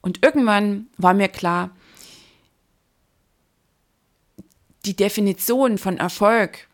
Und 0.00 0.24
irgendwann 0.24 0.86
war 0.96 1.12
mir 1.12 1.28
klar, 1.28 1.76
die 4.86 4.96
Definition 4.96 5.76
von 5.76 5.98
Erfolg 5.98 6.69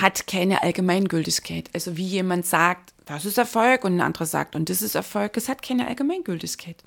hat 0.00 0.26
keine 0.26 0.62
Allgemeingültigkeit. 0.62 1.70
Also 1.74 1.96
wie 1.96 2.06
jemand 2.06 2.46
sagt, 2.46 2.92
das 3.04 3.24
ist 3.24 3.38
Erfolg 3.38 3.84
und 3.84 3.96
ein 3.96 4.00
anderer 4.00 4.26
sagt, 4.26 4.54
und 4.54 4.68
das 4.68 4.82
ist 4.82 4.94
Erfolg, 4.94 5.36
es 5.36 5.48
hat 5.48 5.62
keine 5.62 5.86
Allgemeingültigkeit. 5.86 6.82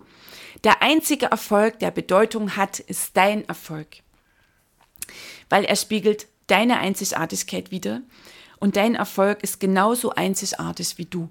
Der 0.64 0.82
einzige 0.82 1.28
Erfolg, 1.28 1.80
der 1.80 1.92
Bedeutung 1.92 2.56
hat, 2.56 2.80
ist 2.80 3.18
dein 3.18 3.48
Erfolg. 3.48 3.88
Weil 5.50 5.66
er 5.66 5.76
spiegelt 5.76 6.28
deine 6.48 6.80
Einzigartigkeit 6.80 7.72
wider 7.72 8.02
und 8.60 8.76
dein 8.76 8.96
Erfolg 8.96 9.44
ist 9.44 9.60
genauso 9.60 10.12
einzigartig 10.12 10.98
wie 10.98 11.06
du. 11.06 11.30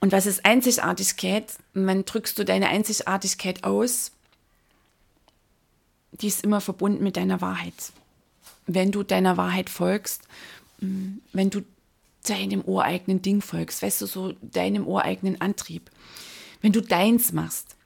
Und 0.00 0.12
was 0.12 0.26
ist 0.26 0.44
Einzigartigkeit? 0.44 1.54
Wann 1.72 2.04
drückst 2.04 2.38
du 2.38 2.44
deine 2.44 2.68
Einzigartigkeit 2.68 3.64
aus? 3.64 4.12
Die 6.12 6.26
ist 6.26 6.44
immer 6.44 6.60
verbunden 6.60 7.02
mit 7.02 7.16
deiner 7.16 7.40
Wahrheit 7.40 7.92
wenn 8.66 8.92
du 8.92 9.02
deiner 9.02 9.36
Wahrheit 9.36 9.70
folgst, 9.70 10.22
mm, 10.80 11.18
wenn 11.32 11.50
du 11.50 11.62
deinem 12.24 12.62
ureigenen 12.62 13.22
Ding 13.22 13.42
folgst, 13.42 13.82
weißt 13.82 14.00
du, 14.00 14.06
so 14.06 14.32
deinem 14.40 14.86
ureigenen 14.86 15.40
Antrieb, 15.40 15.90
wenn 16.62 16.72
du 16.72 16.80
deins 16.80 17.32
machst. 17.32 17.76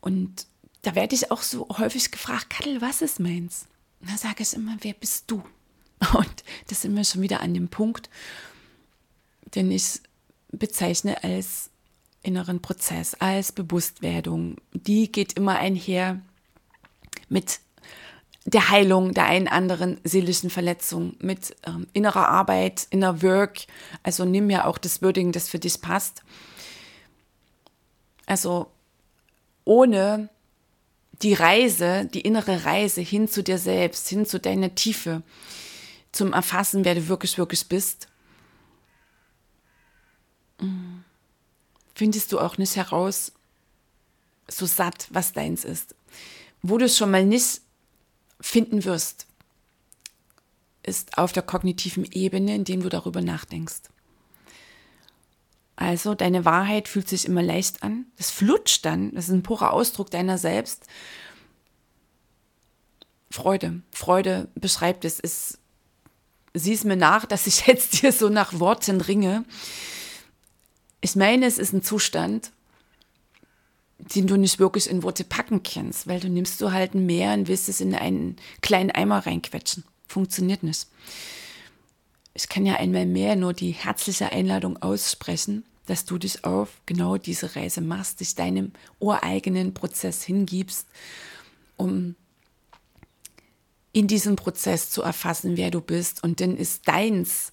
Und 0.00 0.46
da 0.82 0.94
werde 0.94 1.14
ich 1.14 1.30
auch 1.30 1.42
so 1.42 1.68
häufig 1.78 2.10
gefragt, 2.10 2.50
Kattel, 2.50 2.80
was 2.80 3.02
ist 3.02 3.20
meins? 3.20 3.66
Und 4.00 4.10
da 4.10 4.16
sage 4.16 4.42
ich 4.42 4.52
immer, 4.52 4.76
wer 4.80 4.94
bist 4.94 5.30
du? 5.30 5.42
Und 6.14 6.44
das 6.68 6.82
sind 6.82 6.94
wir 6.96 7.04
schon 7.04 7.22
wieder 7.22 7.40
an 7.40 7.54
dem 7.54 7.68
Punkt, 7.68 8.10
den 9.54 9.70
ich 9.70 10.00
bezeichne 10.50 11.22
als 11.22 11.70
inneren 12.22 12.60
Prozess, 12.60 13.14
als 13.14 13.52
Bewusstwerdung. 13.52 14.56
Die 14.72 15.10
geht 15.10 15.34
immer 15.34 15.58
einher 15.58 16.20
mit 17.28 17.60
der 18.44 18.70
Heilung 18.70 19.14
der 19.14 19.26
einen 19.26 19.48
anderen 19.48 20.00
seelischen 20.04 20.50
Verletzung, 20.50 21.14
mit 21.20 21.56
ähm, 21.66 21.86
innerer 21.92 22.28
Arbeit, 22.28 22.86
inner 22.90 23.22
Work. 23.22 23.66
Also 24.02 24.24
nimm 24.24 24.50
ja 24.50 24.64
auch 24.64 24.78
das 24.78 25.00
Würdigen, 25.00 25.32
das 25.32 25.48
für 25.48 25.58
dich 25.58 25.80
passt. 25.80 26.22
Also 28.26 28.70
ohne 29.64 30.28
die 31.22 31.34
Reise, 31.34 32.06
die 32.12 32.22
innere 32.22 32.64
Reise 32.64 33.00
hin 33.00 33.28
zu 33.28 33.42
dir 33.42 33.58
selbst, 33.58 34.08
hin 34.08 34.26
zu 34.26 34.40
deiner 34.40 34.74
Tiefe, 34.74 35.22
zum 36.10 36.32
Erfassen, 36.32 36.84
wer 36.84 36.96
du 36.96 37.08
wirklich, 37.08 37.38
wirklich 37.38 37.68
bist, 37.68 38.08
findest 41.94 42.32
du 42.32 42.40
auch 42.40 42.58
nicht 42.58 42.76
heraus, 42.76 43.32
so 44.48 44.66
satt, 44.66 45.06
was 45.10 45.32
deins 45.32 45.64
ist. 45.64 45.94
Wo 46.62 46.78
du 46.78 46.86
es 46.86 46.96
schon 46.96 47.10
mal 47.10 47.24
nicht 47.24 47.60
finden 48.42 48.84
wirst, 48.84 49.26
ist 50.82 51.16
auf 51.16 51.32
der 51.32 51.42
kognitiven 51.42 52.04
Ebene, 52.10 52.54
indem 52.54 52.82
du 52.82 52.88
darüber 52.88 53.22
nachdenkst. 53.22 53.82
Also 55.76 56.14
deine 56.14 56.44
Wahrheit 56.44 56.88
fühlt 56.88 57.08
sich 57.08 57.24
immer 57.24 57.42
leicht 57.42 57.82
an. 57.82 58.06
Das 58.16 58.30
flutscht 58.30 58.84
dann. 58.84 59.14
Das 59.14 59.28
ist 59.28 59.34
ein 59.34 59.42
purer 59.42 59.72
Ausdruck 59.72 60.10
deiner 60.10 60.38
selbst. 60.38 60.86
Freude. 63.30 63.80
Freude 63.90 64.48
beschreibt 64.54 65.04
es. 65.04 65.18
es 65.18 65.58
sieh 66.54 66.74
es 66.74 66.84
mir 66.84 66.96
nach, 66.96 67.24
dass 67.24 67.46
ich 67.46 67.66
jetzt 67.66 67.94
hier 68.00 68.12
so 68.12 68.28
nach 68.28 68.58
Worten 68.60 69.00
ringe. 69.00 69.44
Ich 71.00 71.16
meine, 71.16 71.46
es 71.46 71.58
ist 71.58 71.72
ein 71.72 71.82
Zustand, 71.82 72.52
den 74.14 74.26
du 74.26 74.36
nicht 74.36 74.58
wirklich 74.58 74.88
in 74.88 75.02
Worte 75.02 75.24
packen 75.24 75.62
kannst, 75.62 76.06
weil 76.06 76.20
du 76.20 76.28
nimmst 76.28 76.60
du 76.60 76.72
halt 76.72 76.94
ein 76.94 77.06
Meer 77.06 77.34
und 77.34 77.48
willst 77.48 77.68
es 77.68 77.80
in 77.80 77.94
einen 77.94 78.36
kleinen 78.60 78.90
Eimer 78.90 79.26
reinquetschen. 79.26 79.84
Funktioniert 80.06 80.62
nicht. 80.62 80.86
Ich 82.34 82.48
kann 82.48 82.66
ja 82.66 82.76
einmal 82.76 83.06
mehr 83.06 83.36
nur 83.36 83.52
die 83.52 83.70
herzliche 83.70 84.32
Einladung 84.32 84.82
aussprechen, 84.82 85.64
dass 85.86 86.04
du 86.04 86.18
dich 86.18 86.44
auf 86.44 86.80
genau 86.86 87.16
diese 87.16 87.54
Reise 87.56 87.80
machst, 87.80 88.20
dich 88.20 88.34
deinem 88.34 88.72
ureigenen 88.98 89.74
Prozess 89.74 90.22
hingibst, 90.22 90.86
um 91.76 92.14
in 93.92 94.06
diesem 94.06 94.36
Prozess 94.36 94.90
zu 94.90 95.02
erfassen, 95.02 95.56
wer 95.56 95.70
du 95.70 95.80
bist. 95.80 96.24
Und 96.24 96.40
dann 96.40 96.56
ist 96.56 96.88
deins 96.88 97.52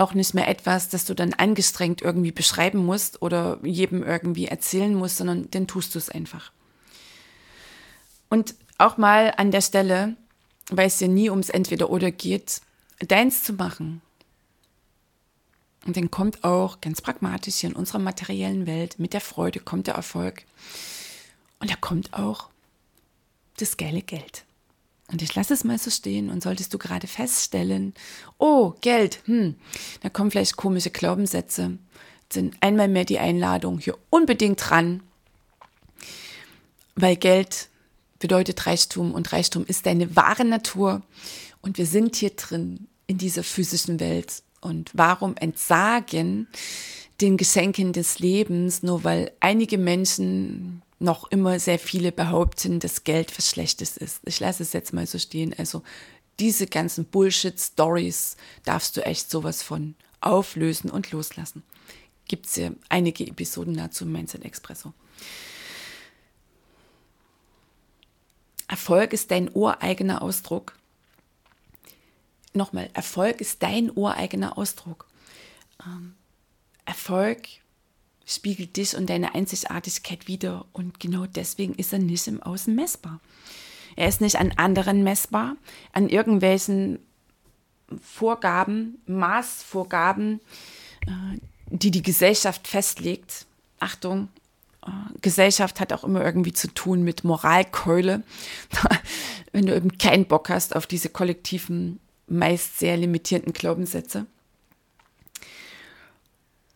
auch 0.00 0.14
nicht 0.14 0.34
mehr 0.34 0.48
etwas, 0.48 0.88
das 0.88 1.04
du 1.04 1.14
dann 1.14 1.34
angestrengt 1.34 2.02
irgendwie 2.02 2.32
beschreiben 2.32 2.84
musst 2.84 3.22
oder 3.22 3.58
jedem 3.62 4.02
irgendwie 4.02 4.46
erzählen 4.46 4.94
musst, 4.94 5.18
sondern 5.18 5.50
dann 5.50 5.66
tust 5.66 5.94
du 5.94 5.98
es 5.98 6.08
einfach. 6.08 6.52
Und 8.28 8.54
auch 8.78 8.96
mal 8.96 9.34
an 9.36 9.50
der 9.50 9.60
Stelle, 9.60 10.16
weil 10.70 10.86
es 10.86 10.98
dir 10.98 11.08
nie 11.08 11.30
ums 11.30 11.50
Entweder-Oder 11.50 12.10
geht, 12.10 12.62
deins 13.06 13.44
zu 13.44 13.52
machen. 13.52 14.00
Und 15.86 15.96
dann 15.96 16.10
kommt 16.10 16.44
auch 16.44 16.80
ganz 16.80 17.00
pragmatisch 17.00 17.56
hier 17.56 17.70
in 17.70 17.76
unserer 17.76 17.98
materiellen 17.98 18.66
Welt 18.66 18.98
mit 18.98 19.12
der 19.12 19.20
Freude 19.20 19.60
kommt 19.60 19.86
der 19.86 19.94
Erfolg. 19.94 20.44
Und 21.58 21.70
da 21.70 21.76
kommt 21.76 22.14
auch 22.14 22.48
das 23.58 23.76
geile 23.76 24.02
Geld. 24.02 24.44
Und 25.12 25.22
ich 25.22 25.34
lasse 25.34 25.54
es 25.54 25.64
mal 25.64 25.78
so 25.78 25.90
stehen 25.90 26.30
und 26.30 26.42
solltest 26.42 26.72
du 26.72 26.78
gerade 26.78 27.06
feststellen, 27.06 27.94
oh, 28.38 28.74
Geld, 28.80 29.20
hm, 29.24 29.56
da 30.02 30.08
kommen 30.08 30.30
vielleicht 30.30 30.56
komische 30.56 30.90
Glaubenssätze, 30.90 31.78
sind 32.32 32.56
einmal 32.60 32.88
mehr 32.88 33.04
die 33.04 33.18
Einladung 33.18 33.78
hier 33.78 33.98
unbedingt 34.10 34.60
dran. 34.70 35.02
weil 36.94 37.16
Geld 37.16 37.68
bedeutet 38.18 38.66
Reichtum 38.66 39.12
und 39.14 39.32
Reichtum 39.32 39.64
ist 39.66 39.86
deine 39.86 40.14
wahre 40.16 40.44
Natur 40.44 41.02
und 41.62 41.78
wir 41.78 41.86
sind 41.86 42.16
hier 42.16 42.30
drin 42.30 42.86
in 43.06 43.18
dieser 43.18 43.42
physischen 43.42 44.00
Welt. 44.00 44.42
Und 44.60 44.90
warum 44.92 45.36
entsagen 45.36 46.46
den 47.20 47.36
Geschenken 47.36 47.92
des 47.92 48.18
Lebens, 48.18 48.82
nur 48.82 49.04
weil 49.04 49.32
einige 49.40 49.78
Menschen 49.78 50.82
noch 51.00 51.30
immer 51.30 51.58
sehr 51.58 51.78
viele 51.78 52.12
behaupten, 52.12 52.78
dass 52.78 53.04
Geld 53.04 53.36
was 53.36 53.48
Schlechtes 53.48 53.96
ist. 53.96 54.20
Ich 54.26 54.38
lasse 54.38 54.62
es 54.62 54.72
jetzt 54.72 54.92
mal 54.92 55.06
so 55.06 55.18
stehen. 55.18 55.54
Also 55.58 55.82
diese 56.38 56.66
ganzen 56.66 57.06
Bullshit-Stories 57.06 58.36
darfst 58.64 58.96
du 58.96 59.04
echt 59.04 59.30
sowas 59.30 59.62
von 59.62 59.94
auflösen 60.20 60.90
und 60.90 61.10
loslassen. 61.10 61.62
Gibt 62.28 62.46
es 62.46 62.56
ja 62.56 62.70
einige 62.90 63.26
Episoden 63.26 63.76
dazu 63.76 64.04
im 64.04 64.12
Mindset 64.12 64.44
Expresso. 64.44 64.92
Erfolg 68.68 69.12
ist 69.12 69.30
dein 69.30 69.50
ureigener 69.52 70.22
Ausdruck. 70.22 70.78
Nochmal, 72.52 72.90
Erfolg 72.92 73.40
ist 73.40 73.62
dein 73.62 73.90
ureigener 73.90 74.58
Ausdruck. 74.58 75.08
Ähm, 75.84 76.14
Erfolg 76.84 77.48
spiegelt 78.26 78.76
dich 78.76 78.96
und 78.96 79.10
deine 79.10 79.34
Einzigartigkeit 79.34 80.28
wider 80.28 80.66
und 80.72 81.00
genau 81.00 81.26
deswegen 81.26 81.74
ist 81.74 81.92
er 81.92 81.98
nicht 81.98 82.26
im 82.26 82.42
Außen 82.42 82.74
messbar. 82.74 83.20
Er 83.96 84.08
ist 84.08 84.20
nicht 84.20 84.36
an 84.36 84.52
anderen 84.56 85.02
messbar, 85.02 85.56
an 85.92 86.08
irgendwelchen 86.08 87.00
Vorgaben, 88.00 89.00
Maßvorgaben, 89.06 90.40
äh, 91.06 91.38
die 91.70 91.90
die 91.90 92.02
Gesellschaft 92.02 92.68
festlegt. 92.68 93.46
Achtung, 93.80 94.28
äh, 94.86 94.90
Gesellschaft 95.20 95.80
hat 95.80 95.92
auch 95.92 96.04
immer 96.04 96.24
irgendwie 96.24 96.52
zu 96.52 96.68
tun 96.68 97.02
mit 97.02 97.24
Moralkeule. 97.24 98.22
Wenn 99.52 99.66
du 99.66 99.74
eben 99.74 99.98
keinen 99.98 100.26
Bock 100.26 100.48
hast 100.48 100.76
auf 100.76 100.86
diese 100.86 101.08
kollektiven, 101.08 101.98
meist 102.28 102.78
sehr 102.78 102.96
limitierenden 102.96 103.52
Glaubenssätze. 103.52 104.26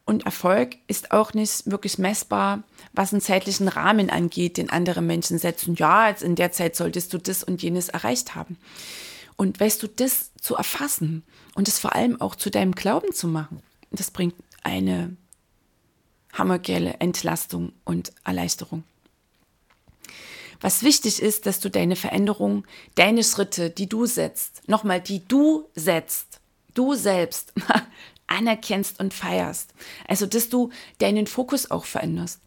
Und 0.07 0.27
Erfolg 0.27 0.77
ist 0.87 1.13
auch 1.13 1.33
nicht 1.33 1.71
wirklich 1.71 1.99
messbar, 1.99 2.63
was 2.93 3.13
einen 3.13 3.23
zeitlichen 3.23 3.69
Rahmen 3.69 4.11
angeht, 4.11 4.59
den 4.59 4.69
andere 4.69 5.01
Menschen 5.01 5.39
setzen. 5.39 5.77
Ja, 5.77 6.09
jetzt 6.09 6.23
in 6.23 6.35
der 6.35 6.53
Zeit 6.53 6.77
solltest 6.77 7.13
du 7.15 7.19
das 7.19 7.43
und 7.43 7.63
jenes 7.63 7.89
erreicht 7.89 8.35
haben. 8.35 8.59
Und 9.37 9.59
weißt 9.59 9.83
du, 9.83 9.89
das 9.89 10.31
zu 10.41 10.57
erfassen 10.57 11.25
und 11.55 11.69
es 11.69 11.79
vor 11.79 11.95
allem 11.95 12.21
auch 12.21 12.35
zu 12.35 12.51
deinem 12.51 12.73
Glauben 12.73 13.13
zu 13.13 13.27
machen, 13.29 13.63
das 13.91 14.11
bringt 14.11 14.35
eine 14.63 15.17
hammergeile 16.33 16.95
Entlastung 16.99 17.73
und 17.85 18.13
Erleichterung. 18.25 18.85
Was 20.61 20.83
wichtig 20.83 21.21
ist, 21.21 21.47
dass 21.47 21.61
du 21.61 21.71
deine 21.71 21.97
Veränderung, 21.97 22.67
deine 22.95 23.25
Schritte, 23.25 23.71
die 23.71 23.89
du 23.89 24.07
setzt, 24.07 24.69
nochmal, 24.69 25.01
die 25.01 25.27
du 25.27 25.69
setzt, 25.75 26.41
du 26.75 26.95
selbst 26.95 27.53
anerkennst 28.27 29.01
und 29.01 29.15
feierst. 29.15 29.75
Also, 30.09 30.27
dass 30.27 30.49
du 30.49 30.71
deinen 30.99 31.27
Fokus 31.27 31.71
auch 31.71 31.85
veränderst. 31.85 32.41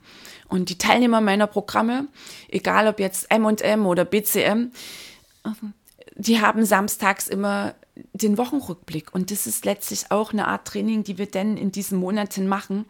Und 0.47 0.69
die 0.69 0.77
Teilnehmer 0.77 1.21
meiner 1.21 1.47
Programme, 1.47 2.07
egal 2.47 2.87
ob 2.87 2.99
jetzt 2.99 3.29
M&M 3.31 3.85
oder 3.85 4.05
BCM, 4.05 4.71
die 6.15 6.41
haben 6.41 6.65
samstags 6.65 7.27
immer 7.27 7.75
den 8.13 8.37
Wochenrückblick. 8.37 9.13
Und 9.13 9.31
das 9.31 9.47
ist 9.47 9.65
letztlich 9.65 10.11
auch 10.11 10.33
eine 10.33 10.47
Art 10.47 10.67
Training, 10.67 11.03
die 11.03 11.17
wir 11.17 11.27
denn 11.27 11.57
in 11.57 11.71
diesen 11.71 11.99
Monaten 11.99 12.47
machen. 12.47 12.85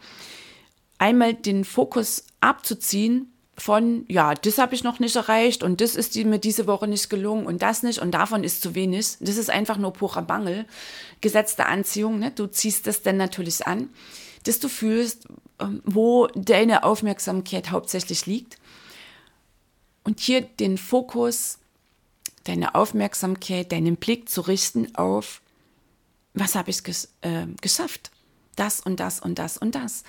Einmal 0.97 1.33
den 1.33 1.63
Fokus 1.63 2.25
abzuziehen 2.41 3.31
von, 3.57 4.05
ja, 4.07 4.35
das 4.35 4.59
habe 4.59 4.75
ich 4.75 4.83
noch 4.83 4.99
nicht 4.99 5.15
erreicht 5.15 5.63
und 5.63 5.81
das 5.81 5.95
ist 5.95 6.15
mir 6.15 6.37
diese 6.37 6.67
Woche 6.67 6.87
nicht 6.87 7.09
gelungen 7.09 7.47
und 7.47 7.61
das 7.63 7.81
nicht 7.81 7.99
und 7.99 8.11
davon 8.11 8.43
ist 8.43 8.61
zu 8.61 8.75
wenig. 8.75 9.17
Das 9.19 9.37
ist 9.37 9.49
einfach 9.49 9.77
nur 9.77 9.93
purer 9.93 10.21
Mangel. 10.21 10.65
Gesetzte 11.21 11.65
Anziehung, 11.65 12.19
ne? 12.19 12.31
du 12.31 12.45
ziehst 12.45 12.85
das 12.85 13.01
dann 13.01 13.17
natürlich 13.17 13.65
an, 13.65 13.89
dass 14.43 14.59
du 14.59 14.69
fühlst, 14.69 15.27
ähm, 15.59 15.81
wo 15.85 16.27
deine 16.35 16.83
Aufmerksamkeit 16.83 17.71
hauptsächlich 17.71 18.27
liegt. 18.27 18.57
Und 20.03 20.19
hier 20.19 20.41
den 20.41 20.77
Fokus, 20.77 21.57
deine 22.43 22.75
Aufmerksamkeit, 22.75 23.71
deinen 23.71 23.97
Blick 23.97 24.29
zu 24.29 24.41
richten 24.41 24.95
auf, 24.95 25.41
was 26.35 26.53
habe 26.53 26.69
ich 26.69 26.83
ges 26.83 27.09
äh, 27.21 27.47
geschafft? 27.59 28.11
Das 28.55 28.79
und 28.79 28.99
das 28.99 29.19
und 29.19 29.39
das 29.39 29.57
und 29.57 29.73
das 29.73 30.03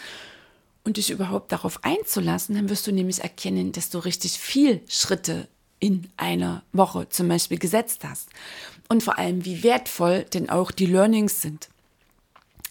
und 0.85 0.97
dich 0.97 1.11
überhaupt 1.11 1.53
darauf 1.53 1.85
einzulassen, 1.85 2.55
dann 2.55 2.69
wirst 2.69 2.87
du 2.87 2.93
nämlich 2.93 3.21
erkennen, 3.21 3.73
dass 3.73 3.91
du 3.91 3.99
richtig 3.99 4.33
viel 4.33 4.83
Schritte 4.89 5.49
in 5.81 6.11
einer 6.17 6.63
Woche 6.73 7.09
zum 7.09 7.29
Beispiel 7.29 7.59
gesetzt 7.59 8.05
hast. 8.05 8.29
Und 8.89 9.03
vor 9.03 9.19
allem, 9.19 9.45
wie 9.45 9.63
wertvoll 9.63 10.25
denn 10.25 10.51
auch 10.51 10.71
die 10.71 10.87
Learnings 10.87 11.43
sind 11.43 11.69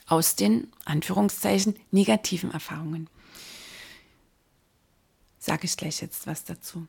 aus 0.07 0.35
den 0.35 0.71
Anführungszeichen 0.85 1.75
negativen 1.91 2.51
Erfahrungen. 2.51 3.09
Sage 5.37 5.65
ich 5.65 5.77
gleich 5.77 6.01
jetzt 6.01 6.27
was 6.27 6.43
dazu. 6.43 6.87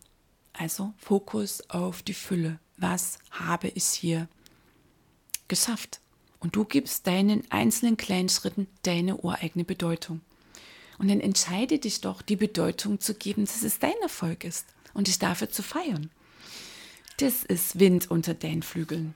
Also 0.52 0.92
Fokus 0.98 1.68
auf 1.68 2.02
die 2.02 2.14
Fülle. 2.14 2.58
Was 2.76 3.18
habe 3.30 3.68
ich 3.68 3.84
hier 3.84 4.28
geschafft? 5.46 6.00
Und 6.40 6.54
du 6.54 6.64
gibst 6.64 7.06
deinen 7.06 7.48
einzelnen 7.50 7.96
kleinen 7.96 8.28
Schritten 8.28 8.68
deine 8.82 9.16
ureigene 9.16 9.64
Bedeutung. 9.64 10.20
Und 10.98 11.08
dann 11.08 11.20
entscheide 11.20 11.78
dich 11.78 12.00
doch, 12.00 12.22
die 12.22 12.36
Bedeutung 12.36 13.00
zu 13.00 13.14
geben, 13.14 13.44
dass 13.44 13.62
es 13.62 13.78
dein 13.78 13.96
Erfolg 14.02 14.44
ist 14.44 14.66
und 14.94 15.06
dich 15.06 15.18
dafür 15.18 15.48
zu 15.48 15.62
feiern. 15.62 16.10
Das 17.18 17.44
ist 17.44 17.78
Wind 17.78 18.10
unter 18.10 18.34
deinen 18.34 18.62
Flügeln. 18.62 19.14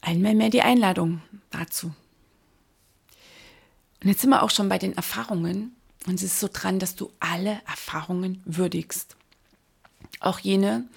Einmal 0.00 0.34
mehr 0.34 0.50
die 0.50 0.62
Einladung 0.62 1.22
dazu. 1.50 1.92
Und 4.02 4.08
jetzt 4.08 4.20
sind 4.20 4.30
wir 4.30 4.42
auch 4.42 4.50
schon 4.50 4.68
bei 4.68 4.78
den 4.78 4.96
Erfahrungen. 4.96 5.76
Und 6.06 6.14
es 6.14 6.24
ist 6.24 6.40
so 6.40 6.48
dran, 6.52 6.80
dass 6.80 6.96
du 6.96 7.12
alle 7.20 7.60
Erfahrungen 7.66 8.42
würdigst. 8.44 9.16
Auch 10.18 10.40
jene, 10.40 10.88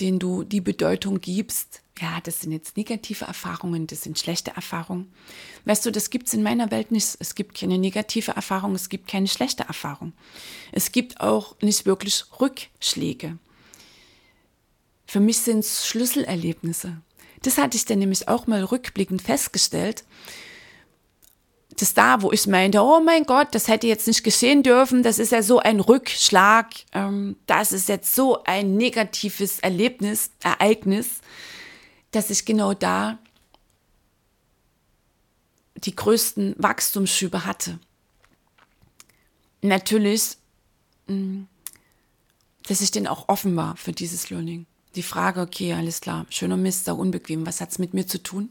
denen 0.00 0.18
du 0.18 0.42
die 0.42 0.60
Bedeutung 0.60 1.20
gibst, 1.20 1.82
ja, 2.00 2.20
das 2.22 2.40
sind 2.40 2.52
jetzt 2.52 2.76
negative 2.76 3.24
Erfahrungen, 3.24 3.86
das 3.86 4.02
sind 4.02 4.18
schlechte 4.18 4.50
Erfahrungen. 4.52 5.12
Weißt 5.64 5.84
du, 5.86 5.90
das 5.90 6.10
gibt 6.10 6.28
es 6.28 6.34
in 6.34 6.42
meiner 6.42 6.70
Welt 6.70 6.90
nicht. 6.90 7.16
Es 7.20 7.34
gibt 7.34 7.58
keine 7.58 7.78
negative 7.78 8.32
Erfahrung, 8.32 8.74
es 8.74 8.88
gibt 8.88 9.08
keine 9.08 9.28
schlechte 9.28 9.64
Erfahrung. 9.64 10.12
Es 10.72 10.92
gibt 10.92 11.20
auch 11.20 11.56
nicht 11.60 11.86
wirklich 11.86 12.24
Rückschläge. 12.40 13.38
Für 15.06 15.20
mich 15.20 15.38
sind 15.38 15.60
es 15.60 15.86
Schlüsselerlebnisse. 15.86 17.00
Das 17.42 17.58
hatte 17.58 17.76
ich 17.76 17.84
dann 17.84 17.98
nämlich 17.98 18.28
auch 18.28 18.46
mal 18.46 18.62
rückblickend 18.64 19.22
festgestellt, 19.22 20.04
dass 21.80 21.94
da, 21.94 22.22
wo 22.22 22.32
ich 22.32 22.46
meinte, 22.46 22.82
oh 22.82 23.00
mein 23.00 23.24
Gott, 23.24 23.48
das 23.52 23.68
hätte 23.68 23.86
jetzt 23.86 24.06
nicht 24.06 24.24
geschehen 24.24 24.62
dürfen, 24.62 25.02
das 25.02 25.18
ist 25.18 25.32
ja 25.32 25.42
so 25.42 25.60
ein 25.60 25.80
Rückschlag, 25.80 26.66
ähm, 26.92 27.36
das 27.46 27.72
ist 27.72 27.88
jetzt 27.88 28.14
so 28.14 28.42
ein 28.44 28.76
negatives 28.76 29.60
Erlebnis, 29.60 30.30
Ereignis, 30.42 31.20
dass 32.10 32.30
ich 32.30 32.44
genau 32.44 32.74
da 32.74 33.18
die 35.76 35.94
größten 35.94 36.54
Wachstumsschübe 36.58 37.44
hatte. 37.44 37.78
Natürlich, 39.62 40.36
mm, 41.06 41.42
dass 42.64 42.80
ich 42.80 42.90
denn 42.90 43.06
auch 43.06 43.28
offen 43.28 43.56
war 43.56 43.76
für 43.76 43.92
dieses 43.92 44.30
Learning. 44.30 44.66
Die 44.94 45.02
Frage, 45.02 45.40
okay, 45.40 45.74
alles 45.74 46.00
klar, 46.00 46.26
schöner 46.30 46.56
Mist, 46.56 46.84
sau 46.84 46.96
unbequem, 46.96 47.46
was 47.46 47.60
hat 47.60 47.70
es 47.70 47.78
mit 47.78 47.94
mir 47.94 48.06
zu 48.06 48.22
tun? 48.22 48.50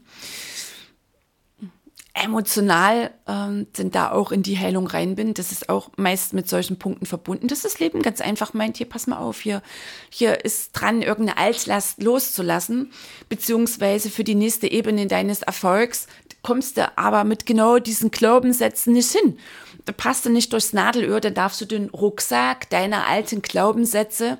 Emotional 2.22 3.10
ähm, 3.26 3.66
denn 3.76 3.90
da 3.90 4.10
auch 4.10 4.32
in 4.32 4.42
die 4.42 4.58
Heilung 4.58 4.86
rein 4.86 5.14
bin. 5.14 5.34
Das 5.34 5.52
ist 5.52 5.68
auch 5.68 5.90
meist 5.96 6.32
mit 6.32 6.48
solchen 6.48 6.78
Punkten 6.78 7.06
verbunden, 7.06 7.48
dass 7.48 7.62
das 7.62 7.78
Leben 7.78 8.02
ganz 8.02 8.20
einfach 8.20 8.54
meint, 8.54 8.76
hier, 8.76 8.88
pass 8.88 9.06
mal 9.06 9.18
auf, 9.18 9.40
hier, 9.40 9.62
hier 10.10 10.44
ist 10.44 10.72
dran, 10.72 11.02
irgendeine 11.02 11.38
Altlast 11.38 12.02
loszulassen, 12.02 12.92
beziehungsweise 13.28 14.10
für 14.10 14.24
die 14.24 14.34
nächste 14.34 14.70
Ebene 14.70 15.06
deines 15.06 15.42
Erfolgs 15.42 16.06
kommst 16.42 16.76
du 16.76 16.96
aber 16.96 17.24
mit 17.24 17.46
genau 17.46 17.78
diesen 17.78 18.10
Glaubenssätzen 18.10 18.92
nicht 18.92 19.10
hin. 19.10 19.38
Da 19.84 19.92
passt 19.92 20.24
du 20.24 20.30
nicht 20.30 20.52
durchs 20.52 20.72
Nadelöhr, 20.72 21.20
dann 21.20 21.34
darfst 21.34 21.60
du 21.60 21.64
den 21.64 21.90
Rucksack 21.90 22.70
deiner 22.70 23.06
alten 23.06 23.42
Glaubenssätze, 23.42 24.38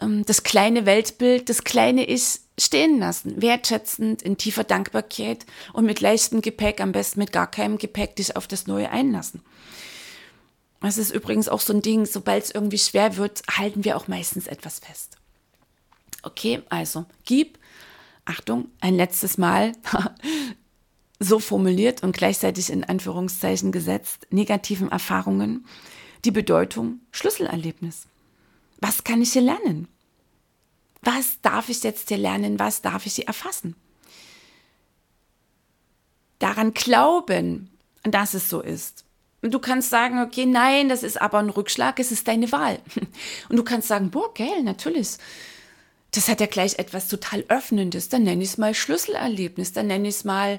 ähm, 0.00 0.24
das 0.24 0.42
kleine 0.42 0.86
Weltbild, 0.86 1.48
das 1.48 1.64
kleine 1.64 2.06
Ich 2.08 2.40
stehen 2.58 2.98
lassen, 2.98 3.40
wertschätzend, 3.42 4.22
in 4.22 4.36
tiefer 4.38 4.64
Dankbarkeit 4.64 5.44
und 5.72 5.84
mit 5.84 6.00
leichtem 6.00 6.40
Gepäck, 6.40 6.80
am 6.80 6.92
besten 6.92 7.20
mit 7.20 7.32
gar 7.32 7.50
keinem 7.50 7.78
Gepäck, 7.78 8.16
dich 8.16 8.36
auf 8.36 8.46
das 8.46 8.66
Neue 8.66 8.90
einlassen. 8.90 9.42
Das 10.80 10.98
ist 10.98 11.12
übrigens 11.12 11.48
auch 11.48 11.60
so 11.60 11.72
ein 11.72 11.82
Ding, 11.82 12.06
sobald 12.06 12.44
es 12.44 12.50
irgendwie 12.50 12.78
schwer 12.78 13.16
wird, 13.16 13.42
halten 13.50 13.84
wir 13.84 13.96
auch 13.96 14.08
meistens 14.08 14.46
etwas 14.46 14.78
fest. 14.78 15.16
Okay, 16.22 16.62
also 16.68 17.06
gib, 17.24 17.58
Achtung, 18.24 18.68
ein 18.80 18.94
letztes 18.94 19.38
Mal, 19.38 19.72
so 21.20 21.38
formuliert 21.38 22.02
und 22.02 22.16
gleichzeitig 22.16 22.70
in 22.70 22.84
Anführungszeichen 22.84 23.72
gesetzt, 23.72 24.26
negativen 24.30 24.90
Erfahrungen, 24.90 25.66
die 26.24 26.30
Bedeutung 26.30 27.00
Schlüsselerlebnis. 27.10 28.06
Was 28.80 29.04
kann 29.04 29.22
ich 29.22 29.32
hier 29.32 29.42
lernen? 29.42 29.88
Was 31.06 31.40
darf 31.40 31.68
ich 31.68 31.84
jetzt 31.84 32.08
hier 32.08 32.18
lernen? 32.18 32.58
Was 32.58 32.82
darf 32.82 33.06
ich 33.06 33.14
hier 33.14 33.28
erfassen? 33.28 33.76
Daran 36.40 36.74
glauben, 36.74 37.70
dass 38.02 38.34
es 38.34 38.50
so 38.50 38.60
ist. 38.60 39.04
Und 39.40 39.54
du 39.54 39.60
kannst 39.60 39.90
sagen, 39.90 40.20
okay, 40.20 40.46
nein, 40.46 40.88
das 40.88 41.04
ist 41.04 41.22
aber 41.22 41.38
ein 41.38 41.50
Rückschlag, 41.50 42.00
es 42.00 42.10
ist 42.10 42.26
deine 42.26 42.50
Wahl. 42.50 42.80
Und 43.48 43.56
du 43.56 43.62
kannst 43.62 43.86
sagen, 43.86 44.10
boah, 44.10 44.34
geil, 44.34 44.64
natürlich. 44.64 45.10
Das 46.10 46.26
hat 46.26 46.40
ja 46.40 46.46
gleich 46.46 46.80
etwas 46.80 47.06
total 47.06 47.44
Öffnendes. 47.48 48.08
Dann 48.08 48.24
nenne 48.24 48.42
ich 48.42 48.50
es 48.50 48.58
mal 48.58 48.74
Schlüsselerlebnis, 48.74 49.72
dann 49.72 49.86
nenne 49.86 50.08
ich 50.08 50.16
es 50.16 50.24
mal 50.24 50.58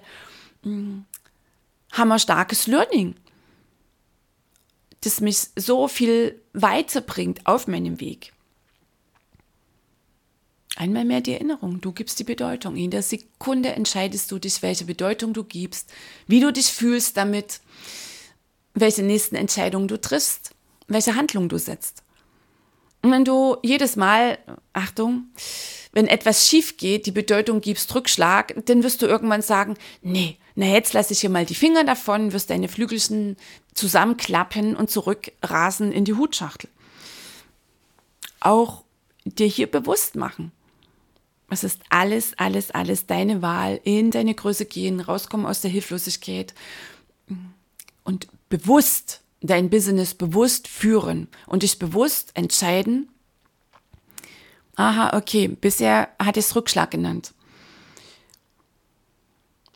hm, 0.63 1.03
hammerstarkes 1.91 2.67
Learning, 2.67 3.15
das 5.01 5.19
mich 5.19 5.49
so 5.57 5.89
viel 5.89 6.41
weiterbringt 6.53 7.45
auf 7.45 7.67
meinem 7.67 7.99
Weg. 7.99 8.31
Einmal 10.77 11.05
mehr 11.05 11.21
die 11.21 11.33
Erinnerung, 11.33 11.81
du 11.81 11.91
gibst 11.91 12.19
die 12.19 12.23
Bedeutung. 12.23 12.75
In 12.75 12.91
der 12.91 13.01
Sekunde 13.01 13.69
entscheidest 13.69 14.31
du 14.31 14.37
dich, 14.37 14.61
welche 14.61 14.85
Bedeutung 14.85 15.33
du 15.33 15.43
gibst, 15.43 15.91
wie 16.27 16.39
du 16.39 16.53
dich 16.53 16.67
fühlst 16.67 17.17
damit, 17.17 17.61
welche 18.75 19.01
nächsten 19.01 19.35
Entscheidungen 19.35 19.87
du 19.87 19.99
triffst, 19.99 20.51
welche 20.87 21.15
Handlung 21.15 21.49
du 21.49 21.57
setzt. 21.57 22.03
Und 23.01 23.11
wenn 23.11 23.25
du 23.25 23.57
jedes 23.63 23.95
Mal, 23.95 24.37
Achtung, 24.73 25.25
wenn 25.93 26.05
etwas 26.05 26.47
schief 26.47 26.77
geht, 26.77 27.07
die 27.07 27.11
Bedeutung 27.11 27.59
gibst, 27.59 27.95
Rückschlag, 27.95 28.53
dann 28.67 28.83
wirst 28.83 29.01
du 29.01 29.07
irgendwann 29.07 29.41
sagen, 29.41 29.77
nee, 30.03 30.37
na 30.53 30.67
jetzt 30.67 30.93
lasse 30.93 31.13
ich 31.13 31.21
hier 31.21 31.31
mal 31.31 31.45
die 31.47 31.55
Finger 31.55 31.85
davon, 31.85 32.33
wirst 32.33 32.51
deine 32.51 32.67
Flügelchen 32.67 33.35
zusammenklappen 33.73 34.75
und 34.75 34.91
zurückrasen 34.91 35.91
in 35.91 36.05
die 36.05 36.13
Hutschachtel. 36.13 36.69
Auch 38.39 38.83
dir 39.25 39.47
hier 39.47 39.67
bewusst 39.67 40.15
machen, 40.15 40.51
es 41.49 41.63
ist 41.63 41.81
alles, 41.89 42.37
alles, 42.37 42.71
alles 42.71 43.05
deine 43.05 43.41
Wahl, 43.41 43.79
in 43.83 44.11
deine 44.11 44.35
Größe 44.35 44.65
gehen, 44.65 44.99
rauskommen 44.99 45.45
aus 45.45 45.61
der 45.61 45.71
Hilflosigkeit 45.71 46.53
und 48.03 48.27
bewusst 48.49 49.21
dein 49.41 49.69
Business 49.69 50.13
bewusst 50.13 50.67
führen 50.67 51.27
und 51.45 51.63
dich 51.63 51.79
bewusst 51.79 52.31
entscheiden, 52.33 53.09
aha, 54.75 55.15
okay, 55.15 55.47
bisher 55.47 56.09
ich 56.19 56.37
es 56.37 56.55
Rückschlag 56.55 56.91
genannt. 56.91 57.33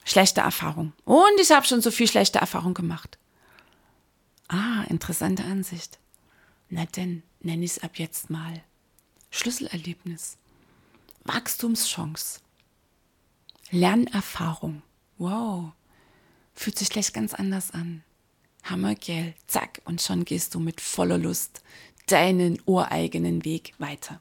Schlechte 0.04 0.42
Erfahrung. 0.42 0.94
Und 1.06 1.40
ich 1.40 1.52
habe 1.52 1.66
schon 1.66 1.82
so 1.82 1.92
viel 1.92 2.08
schlechte 2.08 2.40
Erfahrung 2.40 2.74
gemacht. 2.74 3.18
Ah, 4.48 4.84
interessante 4.90 5.44
Ansicht. 5.44 6.00
Na 6.70 6.86
denn, 6.86 7.24
nenne 7.40 7.64
ich 7.64 7.72
es 7.72 7.84
ab 7.84 7.98
jetzt 7.98 8.30
mal 8.30 8.62
Schlüsselerlebnis. 9.30 10.38
Wachstumschance. 11.24 12.40
Lernerfahrung. 13.72 14.82
Wow. 15.18 15.72
Fühlt 16.54 16.78
sich 16.78 16.90
gleich 16.90 17.14
ganz 17.14 17.34
anders 17.34 17.72
an. 17.72 18.04
Hammergell. 18.64 19.34
Zack. 19.48 19.82
Und 19.86 20.02
schon 20.02 20.26
gehst 20.26 20.56
du 20.56 20.60
mit 20.60 20.82
voller 20.82 21.18
Lust 21.18 21.62
deinen 22.08 22.62
ureigenen 22.66 23.46
Weg 23.46 23.74
weiter. 23.78 24.20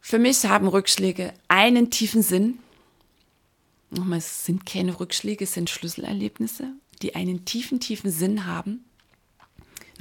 Für 0.00 0.18
mich 0.18 0.44
haben 0.44 0.66
Rückschläge 0.66 1.32
einen 1.48 1.90
tiefen 1.90 2.22
Sinn. 2.22 2.58
Nochmal, 3.90 4.18
es 4.18 4.44
sind 4.44 4.66
keine 4.66 4.98
Rückschläge, 4.98 5.44
es 5.44 5.52
sind 5.54 5.70
Schlüsselerlebnisse, 5.70 6.72
die 7.02 7.14
einen 7.14 7.44
tiefen, 7.44 7.78
tiefen 7.78 8.10
Sinn 8.10 8.46
haben 8.46 8.84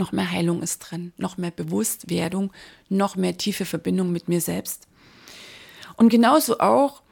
noch 0.01 0.11
mehr 0.11 0.31
Heilung 0.31 0.63
ist 0.63 0.79
drin, 0.79 1.13
noch 1.17 1.37
mehr 1.37 1.51
Bewusstwerdung, 1.51 2.51
noch 2.89 3.15
mehr 3.15 3.37
tiefe 3.37 3.65
Verbindung 3.65 4.11
mit 4.11 4.27
mir 4.27 4.41
selbst. 4.41 4.87
Und 5.95 6.09
genauso 6.09 6.59
auch, 6.59 7.03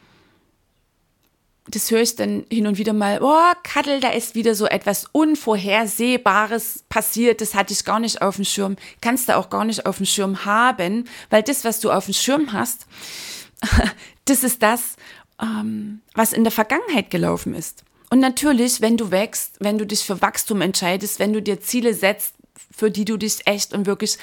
das 1.67 1.91
höre 1.91 2.01
ich 2.01 2.15
dann 2.15 2.45
hin 2.51 2.65
und 2.65 2.79
wieder 2.79 2.93
mal, 2.93 3.19
oh, 3.21 3.53
Kattel, 3.61 3.99
da 3.99 4.09
ist 4.09 4.33
wieder 4.33 4.55
so 4.55 4.65
etwas 4.65 5.05
Unvorhersehbares 5.11 6.83
passiert, 6.89 7.41
das 7.41 7.53
hatte 7.53 7.73
ich 7.73 7.85
gar 7.85 7.99
nicht 7.99 8.23
auf 8.23 8.37
dem 8.37 8.45
Schirm, 8.45 8.75
kannst 9.01 9.29
du 9.29 9.37
auch 9.37 9.51
gar 9.51 9.65
nicht 9.65 9.85
auf 9.85 9.97
dem 9.97 10.07
Schirm 10.07 10.45
haben, 10.45 11.07
weil 11.29 11.43
das, 11.43 11.63
was 11.63 11.79
du 11.79 11.91
auf 11.91 12.05
dem 12.05 12.15
Schirm 12.15 12.53
hast, 12.53 12.87
das 14.25 14.43
ist 14.43 14.63
das, 14.63 14.95
ähm, 15.39 16.01
was 16.15 16.33
in 16.33 16.43
der 16.43 16.51
Vergangenheit 16.51 17.11
gelaufen 17.11 17.53
ist. 17.53 17.83
Und 18.09 18.19
natürlich, 18.19 18.81
wenn 18.81 18.97
du 18.97 19.11
wächst, 19.11 19.57
wenn 19.59 19.77
du 19.77 19.85
dich 19.85 20.03
für 20.03 20.19
Wachstum 20.23 20.61
entscheidest, 20.61 21.19
wenn 21.19 21.33
du 21.33 21.43
dir 21.43 21.61
Ziele 21.61 21.93
setzt, 21.93 22.33
für 22.71 22.91
die 22.91 23.05
du 23.05 23.17
dich 23.17 23.45
echt 23.45 23.73
und 23.73 23.85
wirklich 23.85 24.17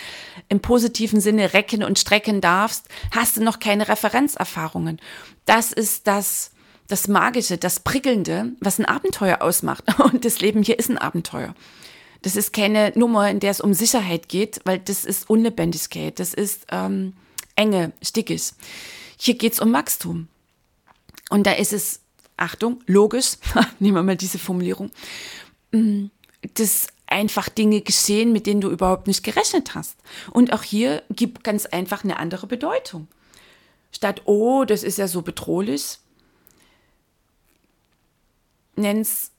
im 0.48 0.60
positiven 0.60 1.20
Sinne 1.20 1.52
recken 1.52 1.82
und 1.82 1.98
strecken 1.98 2.40
darfst, 2.40 2.86
hast 3.10 3.36
du 3.36 3.42
noch 3.42 3.58
keine 3.58 3.88
Referenzerfahrungen. 3.88 5.00
Das 5.44 5.72
ist 5.72 6.06
das, 6.06 6.52
das 6.88 7.08
Magische, 7.08 7.58
das 7.58 7.80
Prickelnde, 7.80 8.52
was 8.60 8.78
ein 8.78 8.84
Abenteuer 8.86 9.42
ausmacht. 9.42 9.84
Und 9.98 10.24
das 10.24 10.40
Leben 10.40 10.62
hier 10.62 10.78
ist 10.78 10.90
ein 10.90 10.98
Abenteuer. 10.98 11.54
Das 12.22 12.36
ist 12.36 12.52
keine 12.52 12.92
Nummer, 12.96 13.30
in 13.30 13.40
der 13.40 13.50
es 13.50 13.60
um 13.60 13.74
Sicherheit 13.74 14.28
geht, 14.28 14.60
weil 14.64 14.78
das 14.78 15.04
ist 15.04 15.28
Unlebendigkeit, 15.28 16.18
das 16.18 16.34
ist 16.34 16.66
ähm, 16.70 17.12
Enge, 17.54 17.92
Stickig. 18.02 18.52
Hier 19.16 19.34
geht 19.34 19.52
es 19.52 19.60
um 19.60 19.72
Wachstum. 19.72 20.28
Und 21.30 21.46
da 21.46 21.52
ist 21.52 21.72
es, 21.72 22.00
Achtung, 22.36 22.80
logisch, 22.86 23.36
nehmen 23.78 23.96
wir 23.96 24.02
mal 24.02 24.16
diese 24.16 24.38
Formulierung, 24.38 24.90
mm, 25.72 26.06
das 26.54 26.88
einfach 27.06 27.48
Dinge 27.48 27.80
geschehen, 27.80 28.32
mit 28.32 28.46
denen 28.46 28.60
du 28.60 28.70
überhaupt 28.70 29.06
nicht 29.06 29.22
gerechnet 29.22 29.74
hast. 29.74 29.96
Und 30.32 30.52
auch 30.52 30.62
hier 30.62 31.02
gibt 31.10 31.44
ganz 31.44 31.66
einfach 31.66 32.04
eine 32.04 32.18
andere 32.18 32.46
Bedeutung. 32.46 33.08
Statt, 33.92 34.22
oh, 34.24 34.64
das 34.64 34.82
ist 34.82 34.98
ja 34.98 35.08
so 35.08 35.22
bedrohlich, 35.22 35.98
nenn's 38.74 39.30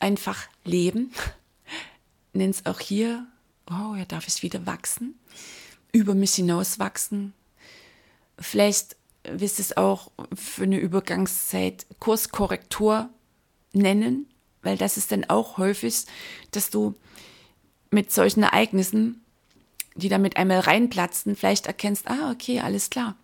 einfach 0.00 0.46
Leben. 0.64 1.12
Nenn's 2.32 2.66
auch 2.66 2.80
hier, 2.80 3.26
oh, 3.70 3.94
ja, 3.94 4.04
darf 4.04 4.28
ich 4.28 4.42
wieder 4.42 4.66
wachsen, 4.66 5.18
über 5.90 6.14
mich 6.14 6.34
hinaus 6.34 6.78
wachsen. 6.78 7.32
Vielleicht 8.38 8.96
wirst 9.24 9.58
es 9.58 9.78
auch 9.78 10.10
für 10.34 10.64
eine 10.64 10.78
Übergangszeit 10.78 11.86
Kurskorrektur 11.98 13.08
nennen, 13.72 14.28
weil 14.66 14.76
das 14.76 14.96
ist 14.96 15.12
dann 15.12 15.24
auch 15.24 15.56
häufig, 15.56 16.04
dass 16.50 16.70
du 16.70 16.94
mit 17.90 18.12
solchen 18.12 18.42
Ereignissen, 18.42 19.24
die 19.94 20.08
damit 20.08 20.36
einmal 20.36 20.60
reinplatzen, 20.60 21.36
vielleicht 21.36 21.66
erkennst, 21.66 22.08
ah, 22.08 22.30
okay, 22.30 22.60
alles 22.60 22.90
klar. 22.90 23.16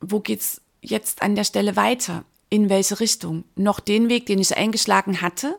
Wo 0.00 0.20
geht's 0.20 0.60
jetzt 0.80 1.22
an 1.22 1.34
der 1.34 1.44
Stelle 1.44 1.76
weiter? 1.76 2.24
In 2.48 2.68
welche 2.68 3.00
Richtung? 3.00 3.44
Noch 3.56 3.80
den 3.80 4.08
Weg, 4.08 4.26
den 4.26 4.38
ich 4.38 4.56
eingeschlagen 4.56 5.20
hatte? 5.20 5.58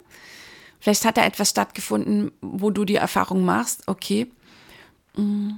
Vielleicht 0.80 1.06
hat 1.06 1.18
da 1.18 1.26
etwas 1.26 1.50
stattgefunden, 1.50 2.32
wo 2.42 2.72
du 2.72 2.86
die 2.86 2.96
Erfahrung 2.96 3.44
machst, 3.46 3.88
okay, 3.88 4.32
mm, 5.16 5.52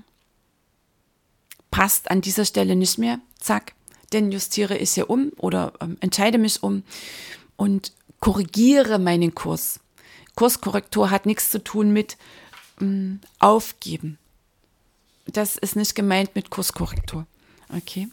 passt 1.71 2.11
an 2.11 2.21
dieser 2.21 2.45
Stelle 2.45 2.75
nicht 2.75 2.97
mehr, 2.97 3.19
zack, 3.39 3.73
dann 4.11 4.31
justiere 4.31 4.77
ich 4.77 4.91
hier 4.91 5.09
um 5.09 5.31
oder 5.37 5.73
ähm, 5.81 5.97
entscheide 6.01 6.37
mich 6.37 6.61
um 6.61 6.83
und 7.55 7.93
korrigiere 8.19 8.99
meinen 8.99 9.35
Kurs. 9.35 9.79
Kurskorrektur 10.35 11.11
hat 11.11 11.25
nichts 11.25 11.51
zu 11.51 11.63
tun 11.63 11.91
mit 11.91 12.17
ähm, 12.81 13.19
aufgeben. 13.39 14.17
Das 15.27 15.55
ist 15.55 15.75
nicht 15.75 15.95
gemeint 15.95 16.35
mit 16.35 16.49
Kurskorrektur. 16.49 17.25
Okay? 17.75 18.07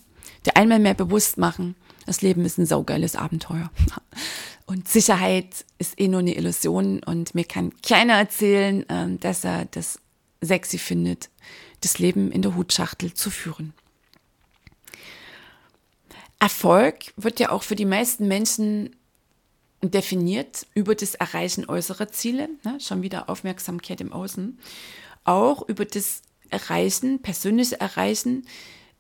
Der 0.44 0.57
einmal 0.57 0.79
mehr 0.79 0.94
bewusst 0.94 1.38
machen, 1.38 1.74
das 2.07 2.22
Leben 2.22 2.44
ist 2.44 2.59
ein 2.59 2.66
saugeiles 2.66 3.16
Abenteuer. 3.16 3.70
Und 4.66 4.88
Sicherheit 4.88 5.64
ist 5.79 5.98
eh 5.98 6.07
nur 6.07 6.20
eine 6.20 6.37
Illusion 6.37 7.03
und 7.03 7.35
mir 7.35 7.42
kann 7.42 7.72
keiner 7.83 8.14
erzählen, 8.14 8.87
ähm, 8.88 9.18
dass 9.18 9.42
er 9.42 9.64
das 9.64 9.98
sexy 10.40 10.79
findet, 10.79 11.29
das 11.81 11.98
Leben 11.98 12.31
in 12.31 12.40
der 12.40 12.55
Hutschachtel 12.55 13.12
zu 13.12 13.31
führen. 13.31 13.72
Erfolg 16.38 17.12
wird 17.16 17.40
ja 17.40 17.50
auch 17.50 17.64
für 17.64 17.74
die 17.74 17.85
meisten 17.85 18.29
Menschen 18.29 18.94
definiert 19.83 20.66
über 20.75 20.95
das 20.95 21.14
Erreichen 21.14 21.69
äußerer 21.69 22.09
Ziele, 22.09 22.49
ne, 22.64 22.79
schon 22.81 23.03
wieder 23.03 23.31
Aufmerksamkeit 23.31 24.01
im 24.01 24.12
Außen, 24.12 24.59
auch 25.25 25.66
über 25.69 25.85
das 25.85 26.23
Erreichen, 26.51 27.23
persönliche 27.23 27.81
Erreichen 27.81 28.45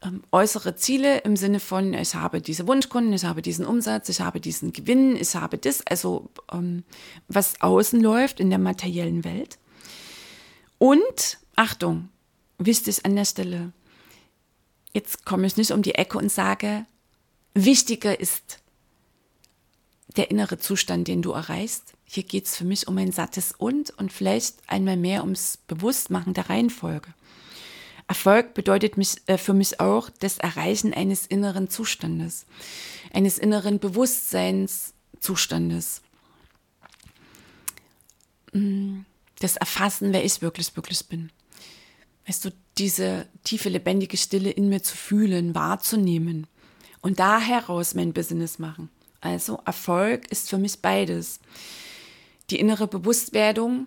ähm, 0.02 0.22
äußere 0.32 0.76
Ziele 0.76 1.18
im 1.18 1.36
Sinne 1.36 1.60
von, 1.60 1.92
ich 1.92 2.14
habe 2.14 2.40
diese 2.40 2.66
Wunschkunden, 2.66 3.12
ich 3.12 3.24
habe 3.24 3.42
diesen 3.42 3.66
Umsatz, 3.66 4.08
ich 4.08 4.20
habe 4.20 4.40
diesen 4.40 4.72
Gewinn, 4.72 5.16
ich 5.16 5.34
habe 5.34 5.58
das, 5.58 5.86
also 5.86 6.30
ähm, 6.52 6.84
was 7.28 7.60
außen 7.60 8.00
läuft 8.00 8.40
in 8.40 8.50
der 8.50 8.58
materiellen 8.58 9.24
Welt. 9.24 9.58
Und, 10.78 11.38
Achtung, 11.56 12.08
wichtig 12.58 13.04
an 13.04 13.16
der 13.16 13.26
Stelle, 13.26 13.72
jetzt 14.94 15.26
komme 15.26 15.46
ich 15.46 15.56
nicht 15.58 15.72
um 15.72 15.82
die 15.82 15.96
Ecke 15.96 16.16
und 16.16 16.32
sage, 16.32 16.86
wichtiger 17.52 18.18
ist 18.18 18.59
der 20.16 20.30
innere 20.30 20.58
Zustand, 20.58 21.08
den 21.08 21.22
du 21.22 21.32
erreichst. 21.32 21.94
Hier 22.04 22.22
geht 22.22 22.46
es 22.46 22.56
für 22.56 22.64
mich 22.64 22.86
um 22.88 22.96
ein 22.98 23.12
sattes 23.12 23.52
Und 23.52 23.90
und 23.90 24.12
vielleicht 24.12 24.56
einmal 24.66 24.96
mehr 24.96 25.22
ums 25.22 25.58
Bewusstmachen 25.66 26.34
der 26.34 26.50
Reihenfolge. 26.50 27.14
Erfolg 28.08 28.54
bedeutet 28.54 28.96
mich, 28.96 29.16
äh, 29.26 29.38
für 29.38 29.54
mich 29.54 29.78
auch 29.78 30.10
das 30.18 30.38
Erreichen 30.38 30.92
eines 30.92 31.26
inneren 31.26 31.70
Zustandes, 31.70 32.44
eines 33.12 33.38
inneren 33.38 33.78
Bewusstseinszustandes. 33.78 36.02
Mm, 38.52 39.02
das 39.38 39.56
Erfassen, 39.56 40.12
wer 40.12 40.24
ich 40.24 40.42
wirklich, 40.42 40.74
wirklich 40.74 41.06
bin. 41.06 41.30
Weißt 42.26 42.44
du, 42.44 42.50
diese 42.78 43.28
tiefe, 43.44 43.68
lebendige 43.68 44.16
Stille 44.16 44.50
in 44.50 44.68
mir 44.68 44.82
zu 44.82 44.96
fühlen, 44.96 45.54
wahrzunehmen 45.54 46.48
und 47.00 47.20
da 47.20 47.40
heraus 47.40 47.94
mein 47.94 48.12
Business 48.12 48.58
machen. 48.58 48.90
Also 49.20 49.60
Erfolg 49.64 50.30
ist 50.30 50.48
für 50.48 50.58
mich 50.58 50.80
beides. 50.80 51.40
Die 52.48 52.58
innere 52.58 52.86
Bewusstwerdung, 52.86 53.86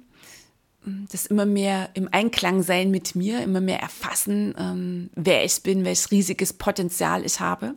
das 0.86 1.26
immer 1.26 1.46
mehr 1.46 1.89
im 1.93 2.10
Einklang 2.12 2.62
sein 2.62 2.91
mit 2.91 3.15
mir, 3.15 3.41
immer 3.41 3.62
mehr 3.62 3.80
erfassen, 3.80 4.54
ähm, 4.58 5.10
wer 5.15 5.43
ich 5.46 5.63
bin, 5.63 5.86
welches 5.86 6.12
riesiges 6.12 6.54
Potenzial 6.54 7.26
ich 7.26 7.39
habe 7.39 7.76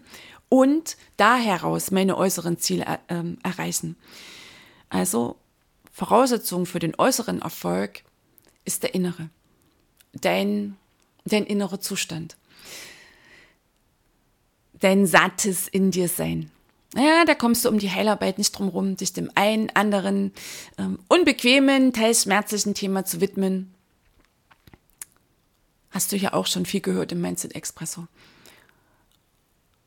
und 0.49 0.97
da 1.17 1.37
heraus 1.37 1.91
meine 1.91 2.17
äußeren 2.17 2.59
Ziele 2.59 2.85
äh, 3.09 3.23
erreichen. 3.43 3.97
Also 4.89 5.37
Voraussetzung 5.93 6.67
für 6.67 6.79
den 6.79 6.95
äußeren 6.99 7.43
Erfolg 7.43 8.03
ist 8.65 8.83
der 8.83 8.95
innere, 8.95 9.31
dein, 10.13 10.77
dein 11.25 11.45
innerer 11.45 11.81
Zustand, 11.81 12.37
dein 14.75 15.07
sattes 15.07 15.69
in 15.69 15.91
dir 15.91 16.09
sein. 16.09 16.51
Ja, 16.95 17.25
da 17.25 17.35
kommst 17.35 17.65
du 17.65 17.69
um 17.69 17.79
die 17.79 17.91
Heilarbeit 17.91 18.39
nicht 18.39 18.53
drum 18.53 18.69
rum, 18.69 18.97
dich 18.97 19.13
dem 19.13 19.31
einen, 19.35 19.71
anderen, 19.71 20.33
ähm, 20.79 20.99
unbequemen, 21.09 21.93
teils 21.93 22.23
schmerzlichen 22.23 22.75
Thema 22.75 23.05
zu 23.05 23.21
widmen. 23.21 23.75
Hast 25.91 26.13
du 26.13 26.17
ja 26.17 26.33
auch 26.33 26.47
schon 26.47 26.67
viel 26.67 26.81
gehört 26.81 27.13
im 27.13 27.21
Mindset 27.21 27.55
Expresso. 27.55 28.07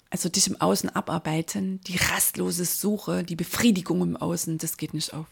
Also 0.10 0.28
dich 0.28 0.48
im 0.48 0.60
Außen 0.60 0.90
abarbeiten, 0.90 1.82
die 1.82 1.98
rastlose 1.98 2.66
Suche, 2.66 3.24
die 3.24 3.36
Befriedigung 3.36 4.02
im 4.02 4.18
Außen, 4.18 4.58
das 4.58 4.78
geht 4.78 4.94
nicht 4.94 5.14
auf. 5.14 5.28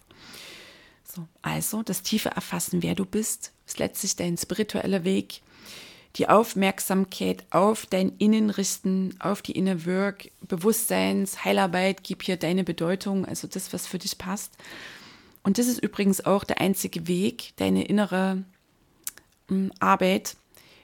So, 1.03 1.27
also 1.41 1.81
das 1.81 2.03
tiefe 2.03 2.29
Erfassen, 2.29 2.83
wer 2.83 2.93
du 2.93 3.05
bist, 3.05 3.51
ist 3.65 3.79
letztlich 3.79 4.15
dein 4.15 4.37
spiritueller 4.37 5.03
Weg, 5.03 5.41
die 6.17 6.27
Aufmerksamkeit 6.27 7.45
auf 7.51 7.85
dein 7.85 8.17
Innen 8.17 8.49
richten, 8.49 9.15
auf 9.19 9.41
die 9.41 9.51
Inner 9.51 9.85
Work, 9.85 10.31
Bewusstseins, 10.41 11.45
Heilarbeit, 11.45 12.03
gib 12.03 12.23
hier 12.23 12.37
deine 12.37 12.63
Bedeutung, 12.63 13.25
also 13.25 13.47
das, 13.47 13.71
was 13.71 13.85
für 13.85 13.99
dich 13.99 14.17
passt. 14.17 14.53
Und 15.43 15.59
das 15.59 15.67
ist 15.67 15.83
übrigens 15.83 16.25
auch 16.25 16.43
der 16.43 16.59
einzige 16.59 17.07
Weg, 17.07 17.53
deine 17.57 17.85
innere 17.85 18.43
ähm, 19.49 19.71
Arbeit, 19.79 20.35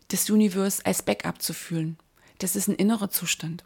das 0.10 0.30
Universum 0.30 0.86
als 0.86 1.02
Backup 1.02 1.42
zu 1.42 1.54
fühlen. 1.54 1.98
Das 2.38 2.56
ist 2.56 2.68
ein 2.68 2.76
innerer 2.76 3.10
Zustand. 3.10 3.64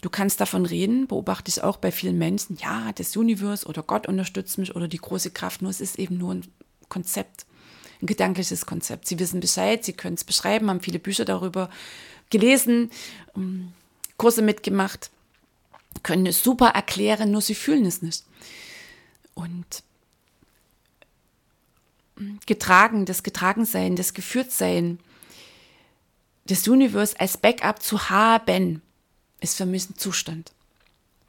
Du 0.00 0.10
kannst 0.10 0.40
davon 0.40 0.66
reden, 0.66 1.08
beobachte 1.08 1.48
ich 1.48 1.62
auch 1.62 1.78
bei 1.78 1.90
vielen 1.90 2.18
Menschen, 2.18 2.56
ja, 2.60 2.92
das 2.92 3.16
Universum 3.16 3.70
oder 3.70 3.82
Gott 3.82 4.06
unterstützt 4.06 4.58
mich 4.58 4.76
oder 4.76 4.86
die 4.86 4.98
große 4.98 5.30
Kraft, 5.30 5.62
nur 5.62 5.70
es 5.70 5.80
ist 5.80 5.98
eben 5.98 6.18
nur 6.18 6.34
ein 6.34 6.46
Konzept 6.88 7.46
ein 8.04 8.06
gedankliches 8.06 8.66
Konzept. 8.66 9.08
Sie 9.08 9.18
wissen 9.18 9.40
Bescheid, 9.40 9.84
sie 9.84 9.94
können 9.94 10.14
es 10.14 10.24
beschreiben, 10.24 10.68
haben 10.68 10.80
viele 10.80 10.98
Bücher 10.98 11.24
darüber 11.24 11.70
gelesen, 12.30 12.90
ähm, 13.34 13.72
Kurse 14.16 14.42
mitgemacht, 14.42 15.10
können 16.02 16.26
es 16.26 16.42
super 16.42 16.68
erklären, 16.68 17.30
nur 17.30 17.40
sie 17.40 17.54
fühlen 17.54 17.86
es 17.86 18.02
nicht. 18.02 18.24
Und 19.34 19.82
ähm, 22.18 22.38
getragen, 22.46 23.06
das 23.06 23.22
Getragensein, 23.22 23.96
das 23.96 24.14
Geführtsein, 24.14 25.00
das 26.46 26.68
Universum 26.68 27.16
als 27.18 27.38
Backup 27.38 27.82
zu 27.82 28.10
haben, 28.10 28.82
ist 29.40 29.56
für 29.56 29.66
mich 29.66 29.88
ein 29.88 29.96
Zustand. 29.96 30.52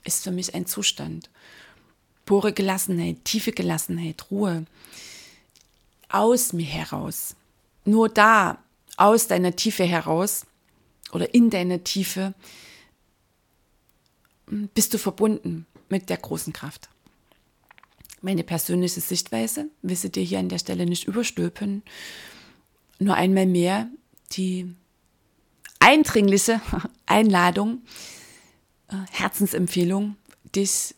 Ist 0.04 0.24
für 0.24 0.32
mich 0.32 0.54
ein 0.54 0.66
Zustand. 0.66 1.30
Pure 2.26 2.54
Gelassenheit, 2.54 3.24
tiefe 3.24 3.54
Gelassenheit, 3.54 4.30
Ruhe 4.30 4.66
aus 6.10 6.54
mir 6.54 6.66
heraus. 6.66 7.36
Nur 7.86 8.10
da, 8.10 8.58
aus 8.98 9.28
deiner 9.28 9.56
Tiefe 9.56 9.84
heraus 9.84 10.46
oder 11.12 11.34
in 11.34 11.50
deiner 11.50 11.84
Tiefe, 11.84 12.34
bist 14.48 14.94
du 14.94 14.98
verbunden 14.98 15.66
mit 15.90 16.10
der 16.10 16.18
großen 16.18 16.54
Kraft. 16.54 16.90
Meine 18.22 18.44
persönliche 18.44 19.02
Sichtweise 19.02 19.70
will 19.82 19.96
sie 19.96 20.12
dir 20.12 20.24
hier 20.24 20.40
an 20.40 20.50
der 20.50 20.60
Stelle 20.60 20.86
nicht 20.86 21.08
überstülpen. 21.08 21.84
Nur 23.00 23.16
einmal 23.16 23.46
mehr 23.46 23.90
die 24.32 24.74
eindringliche 25.80 26.62
Einladung, 27.06 27.84
äh, 28.88 28.96
Herzensempfehlung, 29.12 30.16
dich 30.56 30.96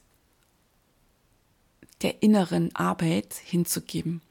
der 2.02 2.22
inneren 2.22 2.74
Arbeit 2.76 3.34
hinzugeben. 3.34 4.22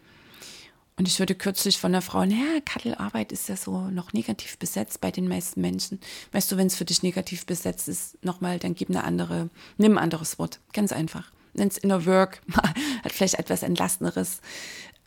Und 0.99 1.07
ich 1.07 1.19
hörte 1.19 1.35
kürzlich 1.35 1.79
von 1.79 1.93
einer 1.93 2.01
Frau, 2.01 2.25
naja, 2.25 2.61
Kattelarbeit 2.65 3.31
ist 3.31 3.51
ja 3.51 3.57
so 3.57 3.91
noch 3.91 4.15
negativ 4.15 4.57
besetzt 4.57 5.03
bei 5.03 5.11
den 5.11 5.29
meisten 5.29 5.61
Menschen. 5.61 6.01
Weißt 6.33 6.51
du, 6.51 6.57
wenn 6.57 6.69
es 6.69 6.77
für 6.77 6.87
dich 6.87 7.03
negativ 7.03 7.45
besetzt 7.45 7.87
ist, 7.87 8.23
nochmal, 8.25 8.59
dann 8.59 8.75
gib 8.75 8.89
eine 8.89 9.05
andere, 9.05 9.51
nimm 9.77 9.99
ein 9.99 10.05
anderes 10.05 10.39
Wort. 10.39 10.59
Ganz 10.73 10.93
einfach. 10.93 11.33
Nenn 11.53 11.69
es 11.69 11.77
Inner 11.77 12.07
Work, 12.07 12.41
hat 13.05 13.13
vielleicht 13.13 13.35
etwas 13.35 13.63
Entlastenderes. 13.63 14.41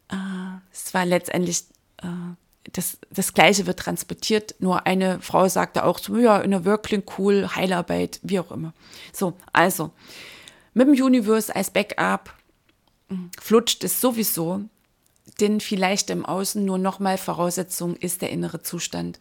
Äh, 0.10 0.16
es 0.72 0.94
war 0.94 1.06
letztendlich, 1.08 1.64
äh, 2.04 2.08
das, 2.72 3.00
das 3.10 3.34
Gleiche 3.34 3.66
wird 3.66 3.80
transportiert. 3.80 4.56
Nur 4.60 4.86
eine 4.86 5.20
Frau 5.22 5.50
sagte 5.50 5.86
auch 5.86 5.98
so, 5.98 6.18
ja, 6.18 6.38
Inner 6.38 6.66
Work 6.66 6.84
klingt 6.84 7.18
cool, 7.18 7.50
Heilarbeit, 7.56 8.20
wie 8.22 8.40
auch 8.40 8.52
immer. 8.52 8.74
So, 9.12 9.34
also, 9.54 9.90
mit 10.76 10.88
dem 10.88 10.94
Universe 10.94 11.56
als 11.56 11.72
Backup 11.72 12.32
hm, 13.08 13.32
flutscht 13.42 13.84
es 13.84 14.00
sowieso 14.00 14.66
denn 15.40 15.60
vielleicht 15.60 16.10
im 16.10 16.26
Außen 16.26 16.64
nur 16.64 16.78
nochmal 16.78 17.18
Voraussetzung 17.18 17.96
ist 17.96 18.22
der 18.22 18.30
innere 18.30 18.62
Zustand, 18.62 19.20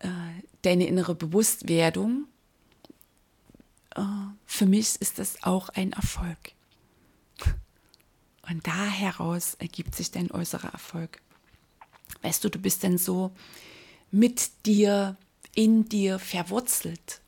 äh, 0.00 0.08
deine 0.62 0.86
innere 0.86 1.14
Bewusstwerdung. 1.14 2.26
Äh, 3.94 4.02
für 4.46 4.66
mich 4.66 5.00
ist 5.00 5.18
das 5.18 5.42
auch 5.42 5.68
ein 5.70 5.92
Erfolg. 5.92 6.38
Und 8.48 8.66
da 8.66 8.86
heraus 8.86 9.54
ergibt 9.58 9.94
sich 9.94 10.10
dein 10.10 10.30
äußerer 10.30 10.72
Erfolg. 10.72 11.20
Weißt 12.22 12.42
du, 12.42 12.48
du 12.48 12.58
bist 12.58 12.82
dann 12.82 12.96
so 12.96 13.30
mit 14.10 14.64
dir, 14.64 15.16
in 15.54 15.88
dir 15.88 16.18
verwurzelt. 16.18 17.20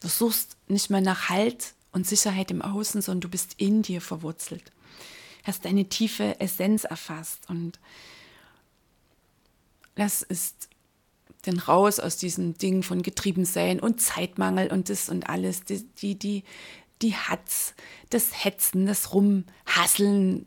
Du 0.00 0.08
suchst 0.08 0.56
nicht 0.68 0.90
mehr 0.90 1.00
nach 1.00 1.30
Halt 1.30 1.72
und 1.92 2.06
Sicherheit 2.06 2.50
im 2.50 2.60
Außen, 2.60 3.00
sondern 3.00 3.22
du 3.22 3.28
bist 3.30 3.54
in 3.56 3.82
dir 3.82 4.00
verwurzelt 4.02 4.72
hast 5.44 5.64
deine 5.64 5.88
tiefe 5.88 6.40
Essenz 6.40 6.84
erfasst. 6.84 7.48
Und 7.48 7.78
das 9.94 10.22
ist 10.22 10.68
denn 11.46 11.58
raus 11.58 11.98
aus 11.98 12.16
diesem 12.16 12.56
Ding 12.56 12.82
von 12.82 13.02
Getriebensein 13.02 13.80
und 13.80 14.00
Zeitmangel 14.00 14.72
und 14.72 14.88
das 14.88 15.08
und 15.08 15.28
alles, 15.28 15.64
die, 15.64 15.84
die, 15.98 16.14
die, 16.18 16.44
die 17.02 17.14
Hatz, 17.16 17.74
das 18.10 18.44
Hetzen, 18.44 18.86
das 18.86 19.12
Rumhasseln. 19.12 20.46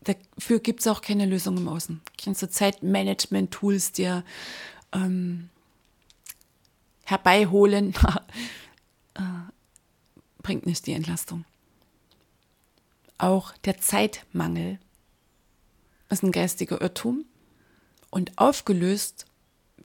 Dafür 0.00 0.60
gibt 0.60 0.80
es 0.80 0.86
auch 0.86 1.02
keine 1.02 1.26
Lösung 1.26 1.56
im 1.56 1.68
Außen. 1.68 2.00
Kannst 2.22 2.42
du 2.42 2.48
Zeitmanagement-Tools 2.48 3.92
dir 3.92 4.24
ähm, 4.92 5.50
herbeiholen, 7.04 7.94
äh, 9.14 9.22
bringt 10.42 10.66
nicht 10.66 10.86
die 10.86 10.92
Entlastung. 10.92 11.44
Auch 13.18 13.52
der 13.58 13.80
Zeitmangel 13.80 14.78
ist 16.10 16.22
ein 16.22 16.32
geistiger 16.32 16.80
Irrtum 16.80 17.24
und 18.10 18.36
aufgelöst 18.36 19.26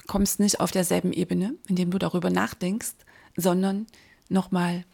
kommst 0.07 0.39
nicht 0.39 0.59
auf 0.59 0.71
derselben 0.71 1.13
Ebene, 1.13 1.55
indem 1.67 1.91
du 1.91 1.97
darüber 1.97 2.29
nachdenkst, 2.29 2.95
sondern 3.35 3.87
nochmal, 4.29 4.85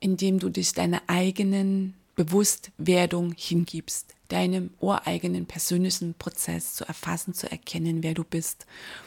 indem 0.00 0.38
du 0.38 0.48
dich 0.48 0.72
deiner 0.72 1.02
eigenen 1.06 1.94
Bewusstwerdung 2.14 3.34
hingibst, 3.36 4.14
deinem 4.28 4.70
ureigenen 4.80 5.46
persönlichen 5.46 6.14
Prozess 6.14 6.74
zu 6.74 6.84
erfassen, 6.86 7.34
zu 7.34 7.50
erkennen, 7.50 8.02
wer 8.02 8.14
du 8.14 8.24
bist. 8.24 8.66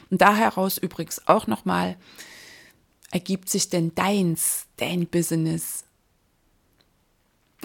Und 0.10 0.22
da 0.22 0.36
heraus 0.36 0.78
übrigens 0.78 1.28
auch 1.28 1.48
nochmal 1.48 1.98
ergibt 3.12 3.50
sich 3.50 3.70
denn 3.70 3.94
deins, 3.96 4.66
dein 4.78 5.08
Business, 5.08 5.85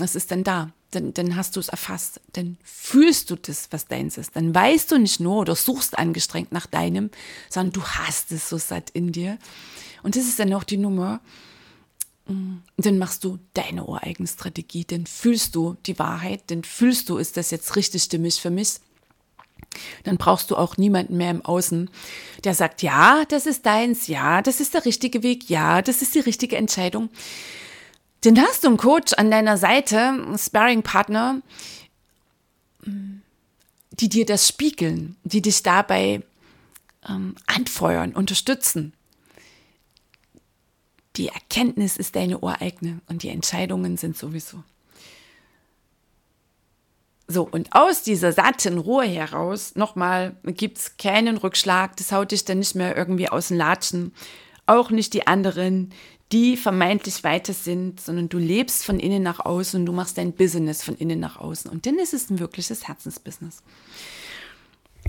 was 0.01 0.15
ist 0.15 0.31
denn 0.31 0.45
da? 0.45 0.73
Dann, 0.91 1.15
dann 1.15 1.37
hast 1.37 1.55
du 1.55 1.61
es 1.61 1.69
erfasst. 1.69 2.21
Dann 2.33 2.57
fühlst 2.65 3.31
du 3.31 3.37
das, 3.37 3.69
was 3.71 3.87
deins 3.87 4.19
ist. 4.19 4.35
Dann 4.35 4.55
weißt 4.55 4.91
du 4.91 4.99
nicht 4.99 5.21
nur 5.21 5.37
oder 5.37 5.55
suchst 5.55 5.99
angestrengt 5.99 6.51
nach 6.53 6.67
deinem, 6.67 7.11
sondern 7.49 7.73
du 7.73 7.85
hast 7.85 8.33
es 8.33 8.49
so 8.49 8.59
satt 8.59 8.91
in 8.91 9.13
dir. 9.13 9.39
Und 10.03 10.17
das 10.17 10.25
ist 10.25 10.39
dann 10.39 10.53
auch 10.55 10.65
die 10.65 10.79
Nummer. 10.79 11.21
mm, 12.27 12.59
dann 12.79 12.99
machst 12.99 13.25
du 13.25 13.39
deine 13.55 13.85
ureigene 13.85 14.29
Strategie, 14.29 14.85
dann 14.85 15.07
fühlst 15.07 15.55
du 15.55 15.77
die 15.87 15.99
Wahrheit, 15.99 16.43
dann 16.49 16.65
fühlst 16.65 17.09
du, 17.09 17.19
ist 17.19 17.37
das 17.37 17.51
jetzt 17.51 17.77
richtig 17.77 18.03
stimmig 18.03 18.41
für 18.41 18.51
mich? 18.51 18.81
Dann 20.05 20.17
brauchst 20.17 20.51
du 20.51 20.57
auch 20.57 20.77
niemanden 20.77 21.17
mehr 21.17 21.31
im 21.31 21.45
Außen, 21.45 21.91
der 22.45 22.55
sagt, 22.55 22.83
ja, 22.83 23.25
das 23.29 23.47
ist 23.47 23.67
deins, 23.67 24.07
ja, 24.09 24.43
das 24.43 24.61
ist 24.61 24.75
der 24.75 24.85
richtige 24.85 25.23
Weg, 25.23 25.49
ja, 25.49 25.83
das 25.83 26.03
ist 26.03 26.15
die 26.15 26.21
richtige 26.21 26.57
Entscheidung. 26.57 27.11
Denn 28.25 28.41
hast 28.41 28.65
du 28.65 28.69
einen 28.69 28.77
Coach 28.77 29.15
an 29.15 29.31
deiner 29.31 29.57
Seite, 29.57 29.99
einen 29.99 30.39
Sparring-Partner, 30.39 31.41
die 32.85 34.09
dir 34.09 34.27
das 34.27 34.47
spiegeln, 34.49 35.17
die 35.25 35.43
dich 35.43 35.63
dabei 35.63 36.23
ähm, 37.09 37.35
anfeuern, 37.47 38.13
unterstützen. 38.15 38.93
Die 41.17 41.29
Erkenntnis 41.29 41.97
ist 41.97 42.17
deine 42.17 42.39
ureigene 42.39 43.01
und 43.09 43.23
die 43.23 43.31
Entscheidungen 43.31 43.97
sind 43.97 44.17
sowieso. 44.17 44.63
So, 47.27 47.49
und 47.49 47.69
aus 47.73 48.03
dieser 48.03 48.33
satten 48.33 48.79
Ruhe 48.79 49.05
heraus, 49.05 49.77
nochmal, 49.77 50.35
gibt 50.45 50.79
es 50.79 50.97
keinen 50.97 51.37
Rückschlag, 51.37 51.97
das 51.97 52.11
haut 52.11 52.33
dich 52.33 52.45
dann 52.45 52.59
nicht 52.59 52.75
mehr 52.75 52.97
irgendwie 52.97 53.29
aus 53.29 53.49
den 53.49 53.57
Latschen. 53.57 54.13
Auch 54.67 54.91
nicht 54.91 55.15
die 55.15 55.27
anderen, 55.27 55.93
die 56.33 56.57
vermeintlich 56.57 57.25
weiter 57.25 57.53
sind, 57.53 58.01
sondern 58.01 58.29
du 58.29 58.39
lebst 58.39 58.85
von 58.85 59.01
innen 59.01 59.23
nach 59.23 59.41
außen 59.41 59.81
und 59.81 59.87
du 59.87 59.93
machst 59.93 60.17
dein 60.17 60.33
Business 60.33 60.83
von 60.83 60.97
innen 60.97 61.19
nach 61.19 61.39
außen. 61.39 61.71
Und 61.71 61.87
dann 61.87 61.99
ist 61.99 62.15
es 62.15 62.31
ein 62.31 62.39
wirkliches 62.39 62.87
Herzensbusiness. 62.87 63.63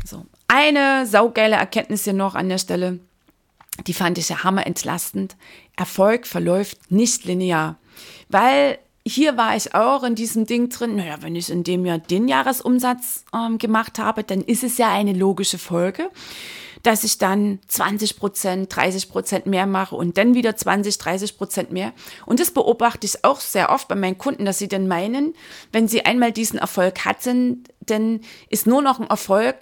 So, 0.06 0.26
eine 0.48 1.06
saugeile 1.06 1.58
Erkenntnis 1.58 2.06
hier 2.06 2.14
noch 2.14 2.34
an 2.34 2.50
der 2.50 2.58
Stelle, 2.58 3.00
die 3.86 3.94
fand 3.94 4.18
ich 4.18 4.30
ja 4.30 4.44
hammerentlastend. 4.44 5.36
Erfolg 5.76 6.26
verläuft 6.26 6.92
nicht 6.92 7.26
linear, 7.26 7.78
weil 8.30 8.80
hier 9.06 9.38
war 9.38 9.56
ich 9.56 9.74
auch 9.74 10.04
in 10.04 10.16
diesem 10.16 10.46
Ding 10.46 10.70
drin, 10.70 10.96
naja, 10.96 11.18
wenn 11.22 11.36
ich 11.36 11.50
in 11.50 11.64
dem 11.64 11.86
Jahr 11.86 11.98
den 11.98 12.28
Jahresumsatz 12.28 13.26
ähm, 13.34 13.58
gemacht 13.58 14.00
habe, 14.00 14.24
dann 14.24 14.42
ist 14.42 14.64
es 14.64 14.78
ja 14.78 14.92
eine 14.92 15.14
logische 15.14 15.58
Folge 15.58 16.10
dass 16.84 17.04
ich 17.04 17.18
dann 17.18 17.60
20 17.68 18.18
Prozent, 18.18 18.76
30 18.76 19.10
Prozent 19.10 19.46
mehr 19.46 19.66
mache 19.66 19.96
und 19.96 20.18
dann 20.18 20.34
wieder 20.34 20.56
20, 20.56 20.98
30 20.98 21.38
Prozent 21.38 21.72
mehr. 21.72 21.94
Und 22.26 22.40
das 22.40 22.52
beobachte 22.52 23.06
ich 23.06 23.24
auch 23.24 23.40
sehr 23.40 23.70
oft 23.70 23.88
bei 23.88 23.96
meinen 23.96 24.18
Kunden, 24.18 24.46
dass 24.46 24.58
sie 24.58 24.68
dann 24.68 24.88
meinen, 24.88 25.34
wenn 25.72 25.88
sie 25.88 26.06
einmal 26.06 26.32
diesen 26.32 26.60
Erfolg 26.60 27.06
hatten, 27.06 27.64
dann 27.82 28.22
ist 28.50 28.68
nur 28.68 28.82
noch 28.82 29.00
ein 29.00 29.08
Erfolg, 29.08 29.58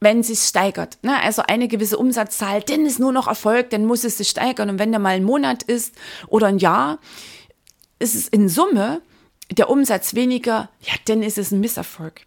wenn 0.00 0.20
es 0.20 0.28
sich 0.28 0.40
steigert. 0.40 0.98
Ne? 1.02 1.20
Also 1.22 1.42
eine 1.46 1.68
gewisse 1.68 1.98
Umsatzzahl, 1.98 2.62
dann 2.62 2.86
ist 2.86 2.98
nur 2.98 3.12
noch 3.12 3.28
Erfolg, 3.28 3.70
dann 3.70 3.84
muss 3.84 4.04
es 4.04 4.18
sich 4.18 4.28
steigern. 4.28 4.70
Und 4.70 4.78
wenn 4.78 4.92
der 4.92 5.00
mal 5.00 5.10
ein 5.10 5.24
Monat 5.24 5.62
ist 5.62 5.94
oder 6.28 6.46
ein 6.46 6.58
Jahr, 6.58 6.98
ist 7.98 8.14
es 8.14 8.28
in 8.28 8.48
Summe 8.48 9.02
der 9.50 9.68
Umsatz 9.68 10.14
weniger, 10.14 10.70
ja, 10.80 10.94
dann 11.06 11.22
ist 11.22 11.38
es 11.38 11.50
ein 11.50 11.60
Misserfolg. 11.60 12.22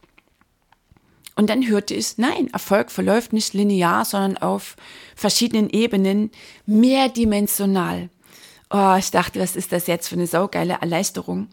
Und 1.36 1.50
dann 1.50 1.68
hörte 1.68 1.94
ich, 1.94 2.18
nein, 2.18 2.50
Erfolg 2.54 2.92
verläuft 2.92 3.34
nicht 3.34 3.54
linear, 3.54 4.06
sondern 4.06 4.38
auf 4.38 4.76
verschiedenen 5.16 5.70
Ebenen 5.70 6.32
mehrdimensional. 6.66 8.10
Oh, 8.70 8.96
ich 8.98 9.12
dachte, 9.12 9.40
was 9.40 9.56
ist 9.56 9.72
das 9.72 9.88
jetzt 9.88 10.08
für 10.08 10.16
eine 10.16 10.28
saugeile 10.28 10.78
Erleichterung? 10.82 11.50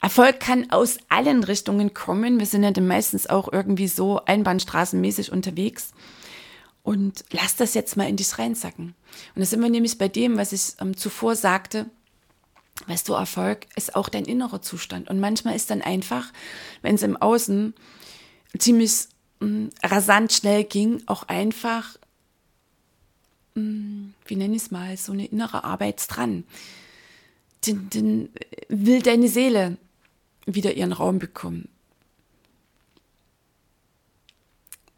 Erfolg 0.00 0.40
kann 0.40 0.70
aus 0.70 0.98
allen 1.08 1.44
Richtungen 1.44 1.92
kommen. 1.92 2.38
Wir 2.38 2.46
sind 2.46 2.62
ja 2.62 2.70
dann 2.70 2.86
meistens 2.86 3.28
auch 3.28 3.52
irgendwie 3.52 3.88
so 3.88 4.24
einbahnstraßenmäßig 4.24 5.30
unterwegs. 5.30 5.92
Und 6.82 7.24
lass 7.30 7.56
das 7.56 7.74
jetzt 7.74 7.96
mal 7.96 8.08
in 8.08 8.16
dich 8.16 8.38
reinsacken. 8.38 8.94
Und 9.34 9.40
da 9.40 9.44
sind 9.44 9.60
wir 9.60 9.68
nämlich 9.68 9.98
bei 9.98 10.08
dem, 10.08 10.38
was 10.38 10.52
ich 10.52 10.80
ähm, 10.80 10.96
zuvor 10.96 11.36
sagte. 11.36 11.86
Weißt 12.86 13.08
du, 13.08 13.12
Erfolg 13.12 13.66
ist 13.76 13.94
auch 13.94 14.08
dein 14.08 14.24
innerer 14.24 14.62
Zustand. 14.62 15.10
Und 15.10 15.20
manchmal 15.20 15.54
ist 15.54 15.70
dann 15.70 15.82
einfach, 15.82 16.32
wenn 16.80 16.94
es 16.94 17.02
im 17.02 17.18
Außen 17.18 17.74
ziemlich 18.58 19.06
mh, 19.40 19.46
mm, 19.46 19.70
rasant 19.82 20.32
schnell 20.32 20.64
ging, 20.64 21.02
auch 21.06 21.24
einfach, 21.24 21.96
mh, 23.54 23.62
mm, 23.62 24.14
wie 24.26 24.36
nenne 24.36 24.56
ich 24.56 24.62
es 24.62 24.70
mal, 24.70 24.96
so 24.96 25.12
eine 25.12 25.26
innere 25.26 25.64
Arbeit 25.64 26.04
dran. 26.08 26.44
Den, 27.66 27.90
den 27.90 28.30
will 28.68 29.02
deine 29.02 29.28
Seele 29.28 29.76
wieder 30.46 30.74
ihren 30.74 30.92
Raum 30.92 31.18
bekommen. 31.18 31.68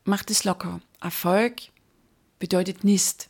Mach 0.05 0.23
dich 0.23 0.45
locker. 0.45 0.81
Erfolg 1.01 1.63
bedeutet 2.39 2.85
nicht. 2.85 3.29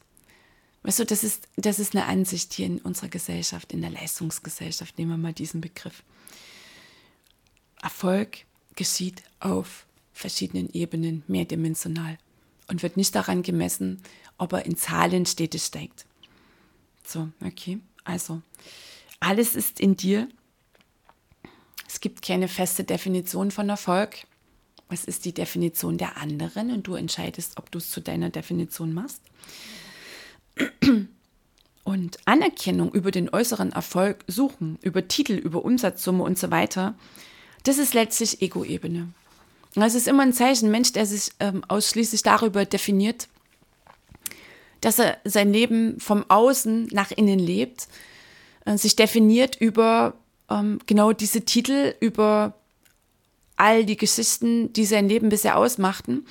Weißt 0.82 0.98
du, 0.98 1.04
das 1.04 1.22
ist, 1.22 1.46
das 1.56 1.78
ist 1.78 1.94
eine 1.94 2.06
Ansicht 2.06 2.52
hier 2.54 2.66
in 2.66 2.78
unserer 2.78 3.08
Gesellschaft, 3.08 3.72
in 3.72 3.82
der 3.82 3.90
Leistungsgesellschaft, 3.90 4.98
nehmen 4.98 5.12
wir 5.12 5.16
mal 5.16 5.32
diesen 5.32 5.60
Begriff. 5.60 6.02
Erfolg 7.82 8.44
geschieht 8.74 9.22
auf 9.38 9.86
verschiedenen 10.12 10.68
Ebenen 10.72 11.22
mehrdimensional 11.26 12.18
und 12.68 12.82
wird 12.82 12.96
nicht 12.96 13.14
daran 13.14 13.42
gemessen, 13.42 14.02
ob 14.38 14.52
er 14.52 14.66
in 14.66 14.76
Zahlen 14.76 15.26
stetig 15.26 15.62
steigt. 15.62 16.06
So, 17.04 17.28
okay, 17.44 17.78
also 18.04 18.42
alles 19.20 19.54
ist 19.54 19.80
in 19.80 19.96
dir. 19.96 20.28
Es 21.88 22.00
gibt 22.00 22.22
keine 22.22 22.48
feste 22.48 22.84
Definition 22.84 23.50
von 23.50 23.68
Erfolg. 23.68 24.26
Es 24.88 25.04
ist 25.04 25.24
die 25.24 25.32
Definition 25.32 25.98
der 25.98 26.16
anderen 26.16 26.70
und 26.70 26.86
du 26.86 26.94
entscheidest, 26.94 27.56
ob 27.58 27.70
du 27.70 27.78
es 27.78 27.90
zu 27.90 28.00
deiner 28.00 28.30
Definition 28.30 28.92
machst. 28.92 29.22
Und 31.84 32.18
Anerkennung 32.26 32.92
über 32.92 33.10
den 33.10 33.28
äußeren 33.28 33.72
Erfolg 33.72 34.24
suchen, 34.26 34.78
über 34.82 35.08
Titel, 35.08 35.34
über 35.34 35.64
Umsatzsumme 35.64 36.22
und 36.22 36.38
so 36.38 36.50
weiter, 36.50 36.94
das 37.64 37.78
ist 37.78 37.94
letztlich 37.94 38.42
Ego-Ebene. 38.42 39.12
Es 39.74 39.94
ist 39.94 40.08
immer 40.08 40.22
ein 40.22 40.32
Zeichen, 40.32 40.70
Mensch, 40.70 40.92
der 40.92 41.06
sich 41.06 41.30
ähm, 41.40 41.64
ausschließlich 41.66 42.22
darüber 42.22 42.64
definiert, 42.64 43.28
dass 44.80 44.98
er 44.98 45.16
sein 45.24 45.52
Leben 45.52 45.98
vom 45.98 46.24
Außen 46.28 46.88
nach 46.92 47.10
innen 47.10 47.38
lebt, 47.38 47.88
äh, 48.66 48.76
sich 48.76 48.96
definiert 48.96 49.56
über 49.56 50.14
ähm, 50.50 50.78
genau 50.86 51.12
diese 51.12 51.42
Titel, 51.42 51.94
über 52.00 52.54
all 53.56 53.84
die 53.86 53.96
Geschichten, 53.96 54.72
die 54.72 54.84
sein 54.84 55.08
Leben 55.08 55.30
bisher 55.30 55.56
ausmachten, 55.56 56.26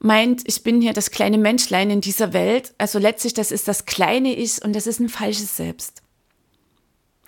meint, 0.00 0.42
ich 0.46 0.62
bin 0.62 0.80
hier 0.80 0.92
das 0.92 1.10
kleine 1.10 1.38
Menschlein 1.38 1.90
in 1.90 2.00
dieser 2.00 2.32
Welt. 2.32 2.74
Also 2.78 2.98
letztlich, 2.98 3.34
das 3.34 3.50
ist 3.50 3.68
das 3.68 3.86
kleine 3.86 4.34
Ich 4.34 4.62
und 4.62 4.74
das 4.74 4.86
ist 4.86 5.00
ein 5.00 5.08
falsches 5.08 5.56
Selbst. 5.56 6.02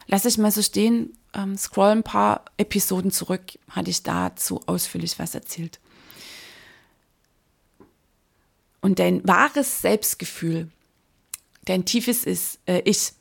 Lass 0.07 0.25
ich 0.25 0.39
mal 0.39 0.51
so 0.51 0.63
stehen, 0.63 1.17
ähm, 1.35 1.57
scroll 1.57 1.91
ein 1.91 2.03
paar 2.03 2.45
Episoden 2.57 3.11
zurück, 3.11 3.59
hatte 3.69 3.91
ich 3.91 4.03
dazu 4.03 4.61
ausführlich 4.67 5.19
was 5.19 5.35
erzählt. 5.35 5.81
Und 8.81 8.99
dein 8.99 9.27
wahres 9.27 9.83
Selbstgefühl, 9.83 10.71
dein 11.65 11.85
tiefes 11.85 12.25
ist, 12.25 12.59
äh, 12.67 12.83
Ich, 12.85 13.13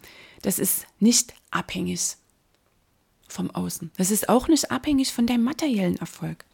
das 0.42 0.58
ist 0.58 0.86
nicht 1.00 1.34
abhängig 1.52 2.16
vom 3.28 3.52
Außen. 3.52 3.92
Das 3.98 4.12
ist 4.12 4.30
auch 4.30 4.48
nicht 4.48 4.72
abhängig 4.72 5.14
von 5.14 5.28
deinem 5.28 5.44
materiellen 5.44 5.98
Erfolg. 5.98 6.46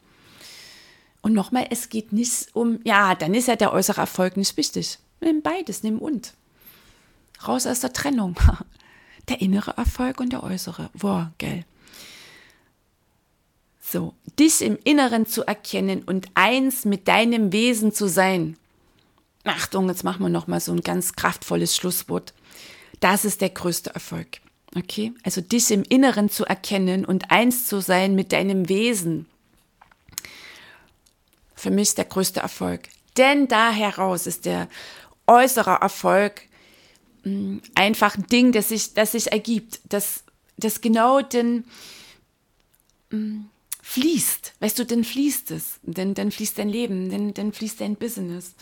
Und 1.22 1.32
nochmal, 1.32 1.66
es 1.70 1.88
geht 1.88 2.12
nicht 2.12 2.54
um, 2.54 2.80
ja, 2.84 3.14
dann 3.14 3.34
ist 3.34 3.48
ja 3.48 3.56
der 3.56 3.72
äußere 3.72 4.00
Erfolg 4.00 4.36
nicht 4.36 4.56
wichtig. 4.56 4.98
Nimm 5.20 5.42
beides, 5.42 5.82
nimm 5.82 5.98
und. 5.98 6.34
Raus 7.46 7.66
aus 7.66 7.80
der 7.80 7.92
Trennung. 7.92 8.36
Der 9.28 9.40
innere 9.40 9.76
Erfolg 9.76 10.20
und 10.20 10.32
der 10.32 10.42
äußere. 10.42 10.90
Wow, 10.94 11.26
gell. 11.38 11.64
So, 13.80 14.14
dich 14.38 14.62
im 14.62 14.78
Inneren 14.82 15.26
zu 15.26 15.44
erkennen 15.44 16.02
und 16.02 16.28
eins 16.34 16.84
mit 16.84 17.06
deinem 17.06 17.52
Wesen 17.52 17.92
zu 17.92 18.08
sein. 18.08 18.56
Achtung, 19.44 19.88
jetzt 19.88 20.02
machen 20.02 20.22
wir 20.22 20.28
noch 20.28 20.48
mal 20.48 20.60
so 20.60 20.72
ein 20.72 20.80
ganz 20.80 21.12
kraftvolles 21.12 21.76
Schlusswort. 21.76 22.34
Das 22.98 23.24
ist 23.24 23.40
der 23.40 23.50
größte 23.50 23.94
Erfolg. 23.94 24.40
Okay? 24.74 25.12
Also 25.22 25.40
dich 25.40 25.70
im 25.70 25.82
Inneren 25.82 26.28
zu 26.28 26.44
erkennen 26.44 27.04
und 27.04 27.30
eins 27.30 27.66
zu 27.66 27.80
sein 27.80 28.14
mit 28.14 28.32
deinem 28.32 28.68
Wesen. 28.68 29.26
Für 31.54 31.70
mich 31.70 31.94
der 31.94 32.04
größte 32.04 32.40
Erfolg. 32.40 32.88
Denn 33.16 33.48
da 33.48 33.70
heraus 33.70 34.26
ist 34.26 34.44
der 34.44 34.68
äußere 35.26 35.78
Erfolg 35.80 36.42
einfach 37.74 38.16
ein 38.16 38.26
Ding, 38.26 38.52
das 38.52 38.68
sich, 38.68 38.94
das 38.94 39.12
sich 39.12 39.32
ergibt, 39.32 39.80
das, 39.88 40.24
das 40.56 40.80
genau 40.80 41.22
den 41.22 41.64
mm, 43.10 43.46
fließt. 43.82 44.54
Weißt 44.60 44.78
du, 44.78 44.86
dann 44.86 45.04
fließt 45.04 45.50
es, 45.50 45.80
denn 45.82 46.14
dann 46.14 46.30
fließt 46.30 46.58
dein 46.58 46.68
Leben, 46.68 47.10
dann, 47.10 47.34
dann 47.34 47.52
fließt 47.52 47.80
dein 47.80 47.96
Business. 47.96 48.54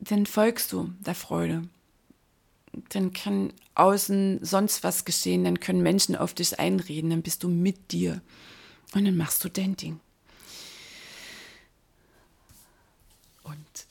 Dann 0.00 0.26
folgst 0.26 0.72
du 0.72 0.92
der 1.00 1.14
Freude. 1.14 1.62
Dann 2.90 3.12
kann 3.12 3.52
außen 3.74 4.44
sonst 4.44 4.84
was 4.84 5.04
geschehen, 5.04 5.44
dann 5.44 5.60
können 5.60 5.82
Menschen 5.82 6.14
auf 6.14 6.34
dich 6.34 6.58
einreden, 6.58 7.10
dann 7.10 7.22
bist 7.22 7.42
du 7.42 7.48
mit 7.48 7.90
dir 7.92 8.20
und 8.94 9.04
dann 9.04 9.16
machst 9.16 9.42
du 9.42 9.48
dein 9.48 9.76
Ding. 9.76 9.98
Und 13.42 13.89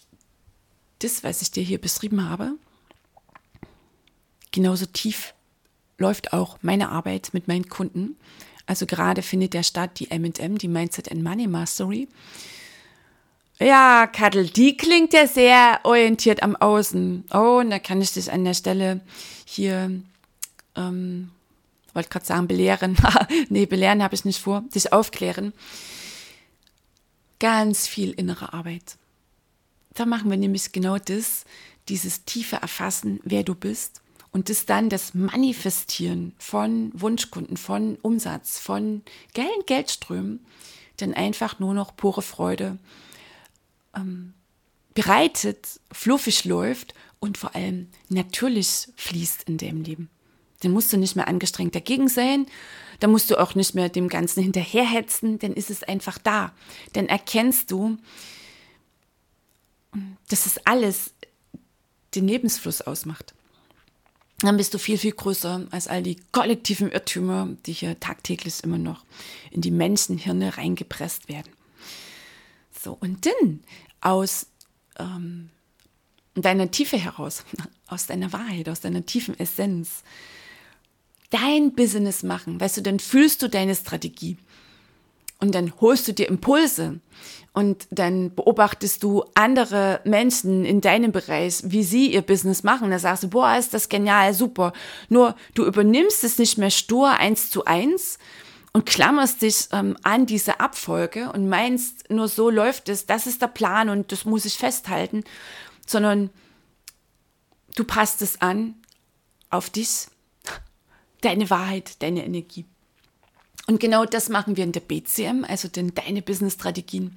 das, 0.99 1.23
was 1.23 1.41
ich 1.41 1.51
dir 1.51 1.63
hier 1.63 1.79
beschrieben 1.79 2.29
habe, 2.29 2.53
genauso 4.51 4.85
tief 4.85 5.33
läuft 5.97 6.33
auch 6.33 6.57
meine 6.61 6.89
Arbeit 6.89 7.29
mit 7.33 7.47
meinen 7.47 7.69
Kunden. 7.69 8.15
Also 8.65 8.85
gerade 8.85 9.21
findet 9.21 9.53
der 9.53 9.63
statt 9.63 9.99
die 9.99 10.11
M&M, 10.11 10.57
die 10.57 10.67
Mindset 10.67 11.11
and 11.11 11.23
Money 11.23 11.47
Mastery. 11.47 12.07
Ja, 13.59 14.07
Kattel, 14.07 14.47
die 14.47 14.77
klingt 14.77 15.11
ja 15.11 15.27
sehr 15.27 15.81
orientiert 15.83 16.43
am 16.43 16.55
Außen. 16.55 17.25
Oh, 17.33 17.59
und 17.59 17.71
da 17.71 17.79
kann 17.79 18.01
ich 18.01 18.13
dich 18.13 18.31
an 18.31 18.45
der 18.45 18.53
Stelle 18.53 19.01
hier, 19.45 19.91
ähm, 20.75 21.31
wollte 21.93 22.09
gerade 22.09 22.25
sagen, 22.25 22.47
belehren. 22.47 22.95
nee, 23.49 23.65
belehren 23.65 24.01
habe 24.01 24.15
ich 24.15 24.23
nicht 24.23 24.39
vor, 24.39 24.63
dich 24.73 24.93
aufklären. 24.93 25.51
Ganz 27.39 27.87
viel 27.87 28.11
innere 28.11 28.53
Arbeit. 28.53 28.97
Da 29.93 30.05
machen 30.05 30.29
wir 30.29 30.37
nämlich 30.37 30.71
genau 30.71 30.97
das, 30.97 31.45
dieses 31.87 32.25
tiefe 32.25 32.57
Erfassen, 32.57 33.19
wer 33.23 33.43
du 33.43 33.55
bist 33.55 34.01
und 34.31 34.49
das 34.49 34.65
dann 34.65 34.89
das 34.89 35.13
Manifestieren 35.13 36.33
von 36.37 36.91
Wunschkunden, 36.93 37.57
von 37.57 37.97
Umsatz, 38.01 38.59
von 38.59 39.01
geilen 39.33 39.65
Geldströmen, 39.65 40.45
dann 40.97 41.13
einfach 41.13 41.59
nur 41.59 41.73
noch 41.73 41.95
pure 41.95 42.21
Freude 42.21 42.77
ähm, 43.95 44.33
bereitet, 44.93 45.79
fluffig 45.91 46.45
läuft 46.45 46.93
und 47.19 47.37
vor 47.37 47.55
allem 47.55 47.87
natürlich 48.09 48.89
fließt 48.95 49.43
in 49.43 49.57
dem 49.57 49.81
Leben. 49.81 50.09
Dann 50.61 50.71
musst 50.71 50.91
du 50.91 50.97
nicht 50.97 51.15
mehr 51.15 51.27
angestrengt 51.27 51.73
dagegen 51.73 52.09
sein, 52.09 52.45
dann 52.99 53.11
musst 53.11 53.31
du 53.31 53.37
auch 53.37 53.55
nicht 53.55 53.75
mehr 53.75 53.87
dem 53.89 54.09
Ganzen 54.09 54.43
hinterherhetzen, 54.43 55.39
dann 55.39 55.53
ist 55.53 55.69
es 55.69 55.83
einfach 55.83 56.17
da. 56.17 56.51
Dann 56.93 57.07
erkennst 57.07 57.71
du, 57.71 57.97
dass 60.27 60.45
es 60.45 60.65
alles 60.65 61.13
den 62.15 62.27
Lebensfluss 62.27 62.81
ausmacht. 62.81 63.33
Dann 64.39 64.57
bist 64.57 64.73
du 64.73 64.77
viel, 64.77 64.97
viel 64.97 65.11
größer 65.11 65.67
als 65.71 65.87
all 65.87 66.01
die 66.01 66.17
kollektiven 66.31 66.91
Irrtümer, 66.91 67.49
die 67.65 67.73
hier 67.73 67.99
tagtäglich 67.99 68.63
immer 68.63 68.77
noch 68.77 69.03
in 69.51 69.61
die 69.61 69.71
Menschenhirne 69.71 70.57
reingepresst 70.57 71.27
werden. 71.27 71.51
So, 72.71 72.97
und 72.99 73.25
dann 73.25 73.61
aus 73.99 74.47
ähm, 74.97 75.49
deiner 76.35 76.71
Tiefe 76.71 76.97
heraus, 76.97 77.43
aus 77.87 78.05
deiner 78.05 78.31
Wahrheit, 78.31 78.69
aus 78.69 78.79
deiner 78.79 79.05
tiefen 79.05 79.37
Essenz, 79.37 80.03
dein 81.31 81.73
Business 81.73 82.23
machen. 82.23 82.61
Weißt 82.61 82.77
du, 82.77 82.81
dann 82.81 82.99
fühlst 82.99 83.41
du 83.41 83.49
deine 83.49 83.75
Strategie 83.75 84.37
und 85.39 85.55
dann 85.55 85.73
holst 85.81 86.07
du 86.07 86.13
dir 86.13 86.27
Impulse 86.27 86.99
und 87.53 87.87
dann 87.91 88.35
beobachtest 88.35 89.03
du 89.03 89.23
andere 89.33 90.01
Menschen 90.03 90.65
in 90.65 90.81
deinem 90.81 91.11
Bereich, 91.11 91.61
wie 91.63 91.83
sie 91.83 92.13
ihr 92.13 92.21
Business 92.21 92.63
machen. 92.63 92.91
Da 92.91 92.99
sagst 92.99 93.23
du, 93.23 93.29
boah, 93.29 93.57
ist 93.57 93.73
das 93.73 93.89
genial, 93.89 94.33
super. 94.33 94.73
Nur 95.09 95.35
du 95.55 95.65
übernimmst 95.65 96.23
es 96.23 96.37
nicht 96.37 96.57
mehr 96.57 96.69
stur 96.69 97.09
eins 97.09 97.49
zu 97.49 97.65
eins, 97.65 98.19
und 98.73 98.85
klammerst 98.85 99.41
dich 99.41 99.67
ähm, 99.71 99.97
an 100.03 100.25
diese 100.25 100.59
Abfolge 100.59 101.31
und 101.31 101.49
meinst, 101.49 102.09
nur 102.09 102.27
so 102.27 102.49
läuft 102.49 102.89
es, 102.89 103.05
das 103.05 103.27
ist 103.27 103.41
der 103.41 103.47
Plan 103.47 103.89
und 103.89 104.11
das 104.11 104.25
muss 104.25 104.45
ich 104.45 104.57
festhalten, 104.57 105.23
sondern 105.85 106.29
du 107.75 107.83
passt 107.83 108.21
es 108.21 108.41
an 108.41 108.75
auf 109.49 109.69
dich, 109.69 110.07
deine 111.21 111.49
Wahrheit, 111.49 112.01
deine 112.01 112.23
Energie. 112.23 112.65
Und 113.69 113.79
genau 113.79 114.03
das 114.03 114.29
machen 114.29 114.57
wir 114.57 114.63
in 114.63 114.71
der 114.71 114.79
BCM, 114.79 115.45
also 115.47 115.67
denn 115.67 115.93
deine 115.93 116.23
Business-Strategien 116.23 117.15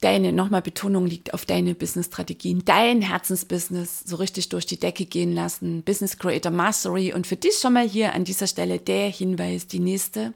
deine, 0.00 0.32
nochmal 0.32 0.62
Betonung 0.62 1.06
liegt 1.06 1.34
auf 1.34 1.44
deine 1.44 1.74
Business-Strategien, 1.74 2.64
dein 2.64 3.02
Herzensbusiness 3.02 4.00
so 4.06 4.16
richtig 4.16 4.48
durch 4.48 4.64
die 4.64 4.78
Decke 4.78 5.04
gehen 5.04 5.34
lassen, 5.34 5.82
Business 5.82 6.16
Creator 6.16 6.50
Mastery. 6.50 7.12
Und 7.12 7.26
für 7.26 7.36
dich 7.36 7.58
schon 7.58 7.74
mal 7.74 7.86
hier 7.86 8.14
an 8.14 8.24
dieser 8.24 8.46
Stelle 8.46 8.78
der 8.78 9.10
Hinweis, 9.10 9.66
die 9.66 9.78
nächste 9.78 10.32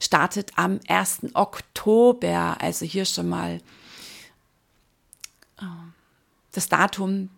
startet 0.00 0.52
am 0.56 0.80
1. 0.86 1.34
Oktober. 1.34 2.58
Also 2.60 2.84
hier 2.84 3.06
schon 3.06 3.30
mal 3.30 3.62
äh, 5.60 5.64
das 6.52 6.68
Datum 6.68 7.30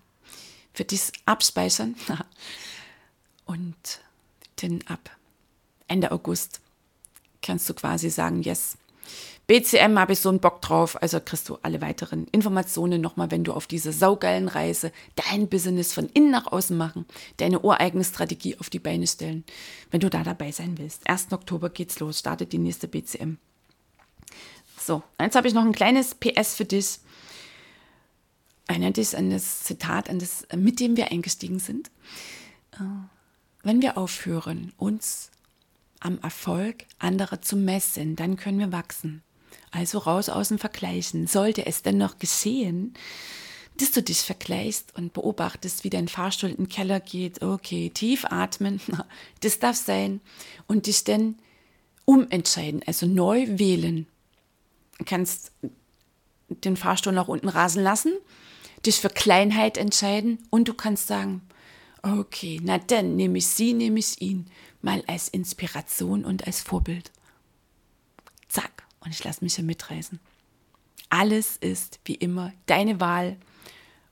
für 0.74 0.84
dich 0.84 1.12
abspeichern. 1.26 1.94
Und 3.44 4.00
dann 4.56 4.82
ab 4.88 5.16
Ende 5.86 6.10
August 6.10 6.61
kannst 7.42 7.68
du 7.68 7.74
quasi 7.74 8.10
sagen, 8.10 8.42
yes, 8.42 8.76
BCM 9.46 9.98
habe 9.98 10.12
ich 10.12 10.20
so 10.20 10.28
einen 10.28 10.40
Bock 10.40 10.62
drauf. 10.62 11.00
Also 11.02 11.20
kriegst 11.20 11.48
du 11.48 11.58
alle 11.62 11.80
weiteren 11.80 12.26
Informationen 12.28 13.00
nochmal, 13.00 13.30
wenn 13.30 13.44
du 13.44 13.52
auf 13.52 13.66
diese 13.66 13.92
saugeilen 13.92 14.48
Reise 14.48 14.92
dein 15.16 15.48
Business 15.48 15.92
von 15.92 16.08
innen 16.14 16.30
nach 16.30 16.46
außen 16.46 16.76
machen, 16.76 17.04
deine 17.38 17.60
ureigene 17.60 18.04
Strategie 18.04 18.56
auf 18.58 18.70
die 18.70 18.78
Beine 18.78 19.06
stellen, 19.06 19.44
wenn 19.90 20.00
du 20.00 20.08
da 20.08 20.22
dabei 20.22 20.52
sein 20.52 20.78
willst. 20.78 21.08
1. 21.08 21.32
Oktober 21.32 21.70
geht's 21.70 21.98
los, 22.00 22.20
startet 22.20 22.52
die 22.52 22.58
nächste 22.58 22.88
BCM. 22.88 23.36
So, 24.78 25.02
jetzt 25.20 25.36
habe 25.36 25.48
ich 25.48 25.54
noch 25.54 25.64
ein 25.64 25.72
kleines 25.72 26.14
PS 26.14 26.54
für 26.54 26.64
dich. 26.64 26.98
Erinnert 28.68 28.96
dich 28.96 29.16
an 29.16 29.30
das 29.30 29.64
Zitat, 29.64 30.08
an 30.08 30.18
das, 30.18 30.46
mit 30.56 30.80
dem 30.80 30.96
wir 30.96 31.10
eingestiegen 31.10 31.58
sind. 31.58 31.90
Äh, 32.72 32.84
wenn 33.64 33.82
wir 33.82 33.98
aufhören, 33.98 34.72
uns 34.76 35.30
am 36.02 36.18
Erfolg 36.18 36.84
anderer 36.98 37.40
zu 37.40 37.56
messen, 37.56 38.16
dann 38.16 38.36
können 38.36 38.58
wir 38.58 38.72
wachsen. 38.72 39.22
Also 39.70 39.98
raus 39.98 40.28
aus 40.28 40.48
dem 40.48 40.58
Vergleichen. 40.58 41.26
Sollte 41.26 41.64
es 41.66 41.82
denn 41.82 41.96
noch 41.96 42.18
geschehen, 42.18 42.94
dass 43.78 43.92
du 43.92 44.02
dich 44.02 44.18
vergleichst 44.18 44.96
und 44.96 45.12
beobachtest, 45.12 45.84
wie 45.84 45.90
dein 45.90 46.08
Fahrstuhl 46.08 46.50
in 46.50 46.56
den 46.56 46.68
Keller 46.68 47.00
geht, 47.00 47.42
okay, 47.42 47.90
tief 47.90 48.26
atmen, 48.26 48.80
das 49.40 49.58
darf 49.60 49.76
sein, 49.76 50.20
und 50.66 50.86
dich 50.86 51.04
dann 51.04 51.36
umentscheiden, 52.04 52.82
also 52.86 53.06
neu 53.06 53.46
wählen. 53.48 54.06
Du 54.98 55.04
kannst 55.04 55.52
den 56.48 56.76
Fahrstuhl 56.76 57.12
nach 57.12 57.28
unten 57.28 57.48
rasen 57.48 57.82
lassen, 57.82 58.12
dich 58.84 58.96
für 58.96 59.08
Kleinheit 59.08 59.78
entscheiden 59.78 60.38
und 60.50 60.68
du 60.68 60.74
kannst 60.74 61.06
sagen, 61.06 61.40
okay, 62.02 62.60
na 62.62 62.78
dann 62.78 63.16
nehme 63.16 63.38
ich 63.38 63.46
sie, 63.46 63.72
nehme 63.72 64.00
ich 64.00 64.20
ihn 64.20 64.50
mal 64.82 65.02
als 65.06 65.28
Inspiration 65.28 66.24
und 66.24 66.46
als 66.46 66.60
Vorbild. 66.60 67.10
Zack, 68.48 68.84
und 69.00 69.10
ich 69.10 69.24
lasse 69.24 69.42
mich 69.42 69.54
hier 69.54 69.64
mitreißen. 69.64 70.20
Alles 71.08 71.56
ist 71.56 72.00
wie 72.04 72.14
immer 72.14 72.52
deine 72.66 73.00
Wahl 73.00 73.36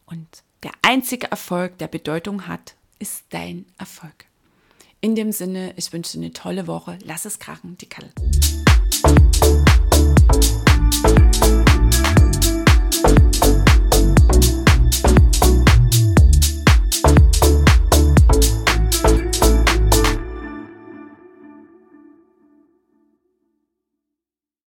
und 0.06 0.26
der 0.62 0.72
einzige 0.82 1.30
Erfolg, 1.30 1.78
der 1.78 1.88
Bedeutung 1.88 2.46
hat, 2.46 2.74
ist 2.98 3.24
dein 3.30 3.64
Erfolg. 3.78 4.26
In 5.00 5.14
dem 5.14 5.32
Sinne, 5.32 5.72
ich 5.76 5.92
wünsche 5.92 6.18
dir 6.18 6.24
eine 6.24 6.32
tolle 6.34 6.66
Woche. 6.66 6.98
Lass 7.02 7.24
es 7.24 7.38
krachen, 7.38 7.78
die 7.78 7.88
Kalle. 7.88 8.10